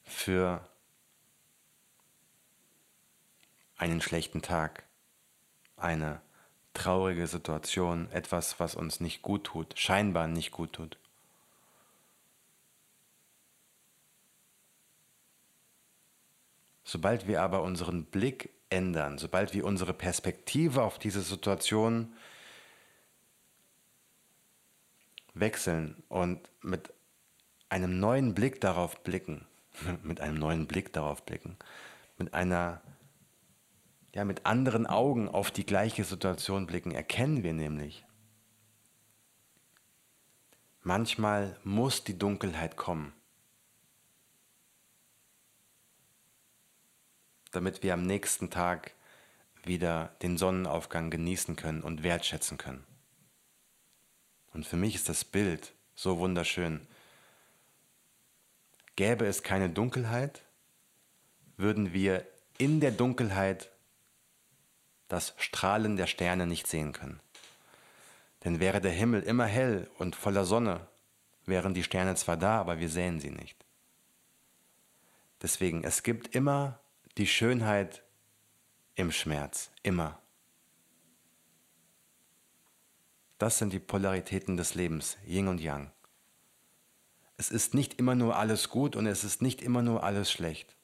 für 0.05 0.65
einen 3.77 4.01
schlechten 4.01 4.41
Tag, 4.41 4.85
eine 5.77 6.21
traurige 6.75 7.27
Situation, 7.27 8.09
etwas, 8.13 8.61
was 8.61 8.77
uns 8.77 9.01
nicht 9.01 9.21
gut 9.23 9.43
tut, 9.43 9.77
scheinbar 9.77 10.29
nicht 10.29 10.53
gut 10.53 10.75
tut. 10.75 10.97
Sobald 16.85 17.27
wir 17.27 17.43
aber 17.43 17.63
unseren 17.63 18.05
Blick 18.05 18.51
ändern, 18.71 19.19
sobald 19.19 19.55
wir 19.55 19.65
unsere 19.65 19.93
Perspektive 19.93 20.85
auf 20.85 21.01
diese 21.01 21.23
Situation 21.23 22.13
wechseln 25.35 26.01
und 26.09 26.49
mit 26.63 26.93
einem 27.69 28.01
neuen 28.01 28.35
Blick 28.35 28.61
darauf 28.61 29.03
blicken, 29.03 29.47
mit 30.03 30.21
einem 30.21 30.39
neuen 30.39 30.67
Blick 30.67 30.93
darauf 30.93 31.25
blicken, 31.25 31.57
mit 32.17 32.35
einer 32.35 32.83
ja, 34.15 34.25
mit 34.25 34.47
anderen 34.47 34.87
Augen 34.87 35.29
auf 35.29 35.51
die 35.51 35.67
gleiche 35.67 36.05
Situation 36.05 36.67
blicken, 36.67 36.93
erkennen 36.93 37.43
wir 37.43 37.53
nämlich, 37.53 38.05
manchmal 40.83 41.59
muss 41.63 42.05
die 42.05 42.19
Dunkelheit 42.19 42.77
kommen, 42.77 43.13
damit 47.53 47.83
wir 47.83 47.95
am 47.95 48.03
nächsten 48.03 48.51
Tag 48.51 48.95
wieder 49.65 50.17
den 50.23 50.39
Sonnenaufgang 50.39 51.11
genießen 51.11 51.57
können 51.57 51.83
und 51.83 52.03
wertschätzen 52.03 52.59
können. 52.59 52.85
Und 54.53 54.67
für 54.67 54.77
mich 54.77 54.95
ist 54.95 55.09
das 55.09 55.25
Bild 55.25 55.75
so 55.95 56.19
wunderschön. 56.19 56.87
Gäbe 58.99 59.27
es 59.27 59.45
keine 59.45 59.71
Dunkelheit, 59.71 60.43
würden 61.57 61.93
wir 61.93 62.27
in 62.59 62.81
der 62.81 62.91
Dunkelheit 62.91 63.71
das 65.07 65.35
Strahlen 65.37 65.97
der 65.97 66.09
Sterne 66.09 66.49
nicht 66.49 66.67
sehen 66.67 66.93
können. 66.93 67.21
Denn 68.43 68.59
wäre 68.59 68.81
der 68.81 68.91
Himmel 68.91 69.23
immer 69.23 69.47
hell 69.47 69.89
und 69.99 70.17
voller 70.17 70.45
Sonne, 70.45 70.89
wären 71.47 71.75
die 71.75 71.85
Sterne 71.85 72.17
zwar 72.17 72.37
da, 72.37 72.59
aber 72.59 72.81
wir 72.81 72.89
sehen 72.89 73.21
sie 73.21 73.31
nicht. 73.31 73.65
Deswegen, 75.43 75.85
es 75.85 76.03
gibt 76.03 76.35
immer 76.35 76.81
die 77.19 77.29
Schönheit 77.29 78.03
im 78.97 79.13
Schmerz, 79.13 79.71
immer. 79.85 80.21
Das 83.39 83.59
sind 83.59 83.73
die 83.73 83.79
Polaritäten 83.79 84.57
des 84.57 84.75
Lebens, 84.75 85.19
Yin 85.25 85.47
und 85.47 85.61
Yang. 85.61 85.93
Es 87.41 87.53
ist 87.53 87.73
nicht 87.73 87.95
immer 88.01 88.17
nur 88.17 88.37
alles 88.37 88.69
gut 88.69 88.97
und 88.97 89.07
es 89.07 89.23
ist 89.23 89.43
nicht 89.43 89.63
immer 89.63 89.81
nur 89.81 90.03
alles 90.03 90.31
schlecht. 90.31 90.75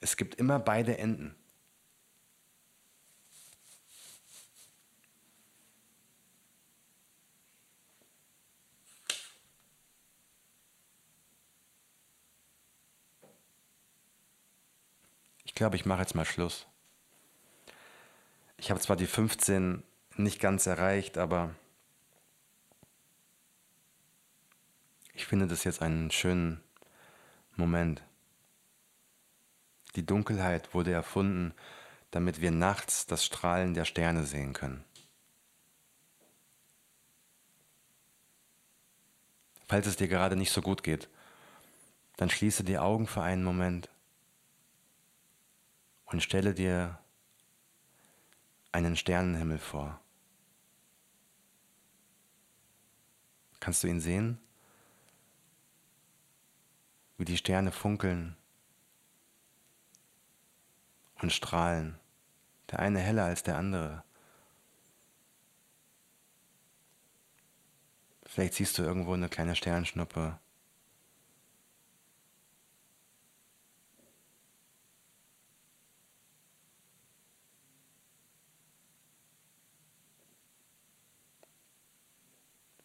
Es 0.00 0.18
gibt 0.18 0.34
immer 0.34 0.58
beide 0.58 0.98
Enden. 0.98 1.34
Ich 15.44 15.54
glaube, 15.54 15.76
ich 15.76 15.86
mache 15.86 16.02
jetzt 16.02 16.14
mal 16.14 16.26
Schluss. 16.26 16.66
Ich 18.58 18.70
habe 18.70 18.80
zwar 18.80 18.96
die 18.96 19.06
15 19.06 19.82
nicht 20.16 20.40
ganz 20.40 20.66
erreicht, 20.66 21.16
aber 21.16 21.54
ich 25.18 25.26
finde 25.26 25.48
das 25.48 25.64
jetzt 25.64 25.82
einen 25.82 26.12
schönen 26.12 26.62
Moment. 27.56 28.04
Die 29.96 30.06
Dunkelheit 30.06 30.72
wurde 30.74 30.92
erfunden, 30.92 31.54
damit 32.12 32.40
wir 32.40 32.52
nachts 32.52 33.04
das 33.04 33.24
Strahlen 33.24 33.74
der 33.74 33.84
Sterne 33.84 34.24
sehen 34.24 34.52
können. 34.52 34.84
Falls 39.66 39.88
es 39.88 39.96
dir 39.96 40.06
gerade 40.06 40.36
nicht 40.36 40.52
so 40.52 40.62
gut 40.62 40.84
geht, 40.84 41.08
dann 42.16 42.30
schließe 42.30 42.62
die 42.62 42.78
Augen 42.78 43.08
für 43.08 43.22
einen 43.22 43.42
Moment 43.42 43.90
und 46.06 46.22
stelle 46.22 46.54
dir 46.54 46.96
einen 48.70 48.94
Sternenhimmel 48.94 49.58
vor. 49.58 50.00
Kannst 53.58 53.82
du 53.82 53.88
ihn 53.88 54.00
sehen? 54.00 54.38
Wie 57.18 57.24
die 57.24 57.36
Sterne 57.36 57.72
funkeln 57.72 58.36
und 61.20 61.32
strahlen, 61.32 61.98
der 62.70 62.78
eine 62.78 63.00
heller 63.00 63.24
als 63.24 63.42
der 63.42 63.58
andere. 63.58 64.04
Vielleicht 68.24 68.54
siehst 68.54 68.78
du 68.78 68.82
irgendwo 68.82 69.12
eine 69.12 69.28
kleine 69.28 69.56
Sternschnuppe 69.56 70.38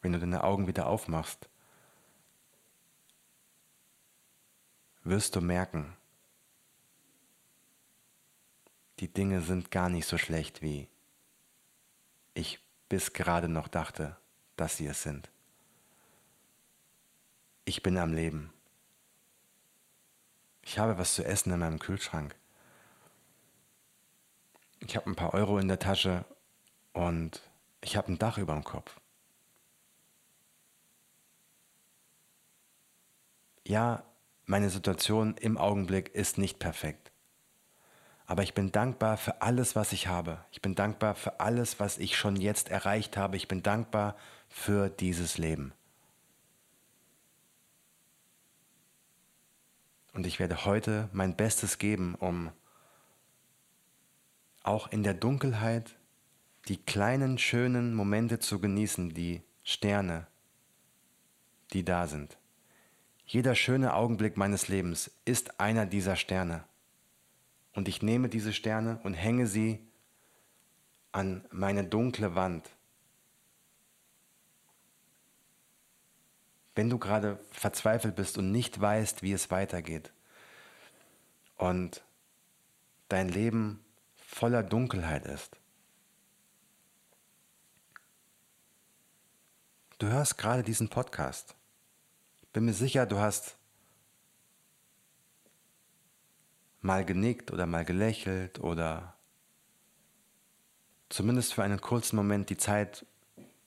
wenn 0.04 0.12
du 0.12 0.20
deine 0.20 0.44
Augen 0.44 0.68
wieder 0.68 0.86
aufmachst, 0.86 1.50
wirst 5.04 5.36
du 5.36 5.42
merken, 5.42 5.96
die 9.00 9.12
Dinge 9.12 9.42
sind 9.42 9.72
gar 9.72 9.90
nicht 9.90 10.08
so 10.08 10.18
schlecht, 10.18 10.62
wie 10.62 10.88
ich 12.34 12.60
bis 12.90 13.14
gerade 13.14 13.48
noch 13.50 13.68
dachte, 13.68 14.18
dass 14.56 14.78
sie 14.78 14.88
es 14.88 15.04
sind. 15.04 15.30
Ich 17.66 17.84
bin 17.84 17.98
am 17.98 18.14
Leben. 18.14 18.54
Ich 20.62 20.80
habe 20.80 20.98
was 20.98 21.16
zu 21.16 21.26
essen 21.26 21.52
in 21.52 21.60
meinem 21.60 21.80
Kühlschrank. 21.80 22.36
Ich 24.80 24.96
habe 24.96 25.10
ein 25.10 25.16
paar 25.16 25.34
Euro 25.34 25.58
in 25.60 25.68
der 25.68 25.80
Tasche 25.80 26.26
und 26.94 27.42
ich 27.82 27.98
habe 27.98 28.12
ein 28.12 28.20
Dach 28.20 28.38
über 28.38 28.54
dem 28.54 28.64
Kopf. 28.64 29.00
ja, 33.66 34.04
meine 34.54 34.70
Situation 34.70 35.36
im 35.40 35.58
Augenblick 35.58 36.14
ist 36.14 36.38
nicht 36.38 36.60
perfekt. 36.60 37.12
Aber 38.28 38.44
ich 38.44 38.54
bin 38.54 38.72
dankbar 38.72 39.18
für 39.18 39.42
alles, 39.42 39.76
was 39.76 39.92
ich 39.94 40.06
habe. 40.06 40.46
Ich 40.52 40.62
bin 40.62 40.76
dankbar 40.76 41.16
für 41.16 41.40
alles, 41.40 41.80
was 41.80 41.98
ich 41.98 42.16
schon 42.16 42.36
jetzt 42.36 42.70
erreicht 42.70 43.18
habe. 43.18 43.36
Ich 43.36 43.48
bin 43.48 43.64
dankbar 43.64 44.16
für 44.50 44.92
dieses 44.92 45.40
Leben. 45.40 45.74
Und 50.14 50.28
ich 50.28 50.40
werde 50.40 50.66
heute 50.66 51.10
mein 51.14 51.36
Bestes 51.36 51.80
geben, 51.80 52.14
um 52.14 52.52
auch 54.62 54.92
in 54.92 55.02
der 55.02 55.16
Dunkelheit 55.16 55.98
die 56.68 56.78
kleinen, 56.78 57.40
schönen 57.40 57.96
Momente 57.96 58.38
zu 58.38 58.60
genießen, 58.60 59.16
die 59.16 59.42
Sterne, 59.64 60.28
die 61.74 61.84
da 61.84 62.06
sind. 62.06 62.38
Jeder 63.26 63.56
schöne 63.56 63.94
Augenblick 63.94 64.38
meines 64.38 64.68
Lebens 64.68 65.12
ist 65.26 65.60
einer 65.60 65.86
dieser 65.86 66.16
Sterne. 66.16 66.64
Und 67.74 67.88
ich 67.88 68.02
nehme 68.02 68.30
diese 68.30 68.54
Sterne 68.54 69.00
und 69.04 69.14
hänge 69.14 69.48
sie 69.48 69.80
an 71.12 71.46
meine 71.52 71.84
dunkle 71.84 72.36
Wand. 72.36 72.70
Wenn 76.76 76.90
du 76.90 76.98
gerade 76.98 77.40
verzweifelt 77.52 78.16
bist 78.16 78.38
und 78.38 78.52
nicht 78.52 78.80
weißt, 78.80 79.22
wie 79.22 79.32
es 79.32 79.52
weitergeht 79.52 80.12
und 81.56 82.04
dein 83.10 83.30
Leben 83.30 83.86
voller 84.16 84.64
Dunkelheit 84.64 85.26
ist, 85.26 85.56
du 90.00 90.08
hörst 90.08 90.40
gerade 90.40 90.64
diesen 90.64 90.90
Podcast 90.90 91.56
bin 92.54 92.66
mir 92.66 92.74
sicher, 92.74 93.06
du 93.06 93.18
hast 93.18 93.58
mal 96.82 97.04
genickt 97.04 97.52
oder 97.52 97.66
mal 97.66 97.84
gelächelt 97.84 98.60
oder 98.60 99.16
zumindest 101.10 101.54
für 101.54 101.64
einen 101.64 101.82
kurzen 101.82 102.16
Moment 102.16 102.50
die 102.50 102.58
Zeit 102.58 103.06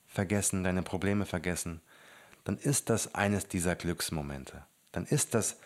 vergessen, 0.07 0.63
deine 0.63 0.83
Probleme 0.83 1.25
vergessen, 1.25 1.81
dann 2.43 2.57
ist 2.57 2.89
das 2.89 3.13
eines 3.13 3.47
dieser 3.47 3.75
Glücksmomente. 3.75 4.65
Dann 4.93 5.05
ist 5.05 5.33
das 5.33 5.57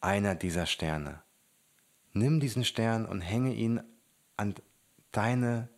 einer 0.00 0.34
dieser 0.34 0.66
Sterne. 0.66 1.22
Nimm 2.12 2.40
diesen 2.40 2.64
Stern 2.64 3.06
und 3.06 3.20
hänge 3.20 3.54
ihn 3.54 3.80
an 4.36 4.54
deine 5.12 5.68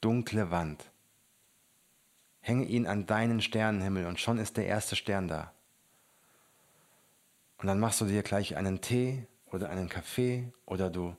dunkle 0.00 0.50
Wand. 0.50 0.90
Hänge 2.44 2.66
ihn 2.66 2.86
an 2.86 3.06
deinen 3.06 3.40
Sternenhimmel 3.40 4.04
und 4.04 4.20
schon 4.20 4.36
ist 4.36 4.58
der 4.58 4.66
erste 4.66 4.96
Stern 4.96 5.28
da. 5.28 5.54
Und 7.56 7.68
dann 7.68 7.80
machst 7.80 8.02
du 8.02 8.04
dir 8.04 8.22
gleich 8.22 8.54
einen 8.54 8.82
Tee 8.82 9.26
oder 9.46 9.70
einen 9.70 9.88
Kaffee 9.88 10.52
oder 10.66 10.90
du 10.90 11.16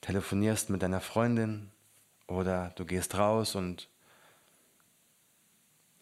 telefonierst 0.00 0.70
mit 0.70 0.80
deiner 0.80 1.02
Freundin 1.02 1.70
oder 2.26 2.72
du 2.76 2.86
gehst 2.86 3.18
raus 3.18 3.54
und 3.54 3.90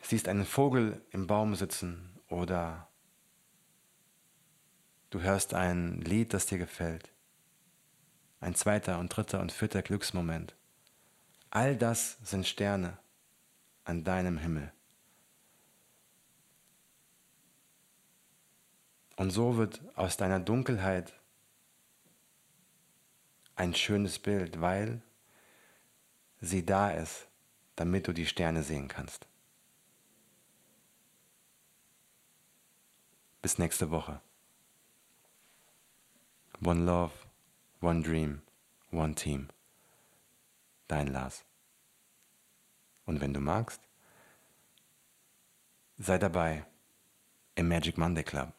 siehst 0.00 0.28
einen 0.28 0.46
Vogel 0.46 1.02
im 1.10 1.26
Baum 1.26 1.56
sitzen 1.56 2.16
oder 2.28 2.86
du 5.10 5.20
hörst 5.20 5.52
ein 5.52 6.00
Lied, 6.00 6.32
das 6.32 6.46
dir 6.46 6.58
gefällt. 6.58 7.10
Ein 8.38 8.54
zweiter 8.54 9.00
und 9.00 9.08
dritter 9.08 9.40
und 9.40 9.50
vierter 9.50 9.82
Glücksmoment. 9.82 10.54
All 11.50 11.74
das 11.74 12.18
sind 12.22 12.46
Sterne 12.46 13.01
an 13.84 14.04
deinem 14.04 14.38
Himmel. 14.38 14.72
Und 19.16 19.30
so 19.30 19.56
wird 19.56 19.80
aus 19.96 20.16
deiner 20.16 20.40
Dunkelheit 20.40 21.12
ein 23.54 23.74
schönes 23.74 24.18
Bild, 24.18 24.60
weil 24.60 25.02
sie 26.40 26.64
da 26.64 26.90
ist, 26.90 27.28
damit 27.76 28.08
du 28.08 28.12
die 28.12 28.26
Sterne 28.26 28.62
sehen 28.62 28.88
kannst. 28.88 29.28
Bis 33.40 33.58
nächste 33.58 33.90
Woche. 33.90 34.20
One 36.64 36.84
Love, 36.84 37.12
One 37.80 38.02
Dream, 38.02 38.42
One 38.92 39.14
Team. 39.14 39.48
Dein 40.86 41.08
Lars. 41.08 41.44
Und 43.04 43.20
wenn 43.20 43.34
du 43.34 43.40
magst, 43.40 43.80
sei 45.98 46.18
dabei 46.18 46.64
im 47.54 47.68
Magic 47.68 47.98
Monday 47.98 48.24
Club. 48.24 48.52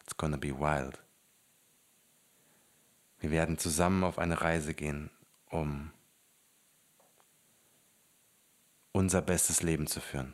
It's 0.02 0.18
gonna 0.18 0.38
be 0.38 0.58
wild. 0.58 1.02
Wir 3.20 3.32
werden 3.32 3.58
zusammen 3.58 4.04
auf 4.04 4.20
eine 4.20 4.42
Reise 4.42 4.74
gehen, 4.74 5.10
um 5.48 5.92
unser 8.92 9.22
bestes 9.22 9.64
Leben 9.64 9.88
zu 9.88 10.02
führen. 10.02 10.34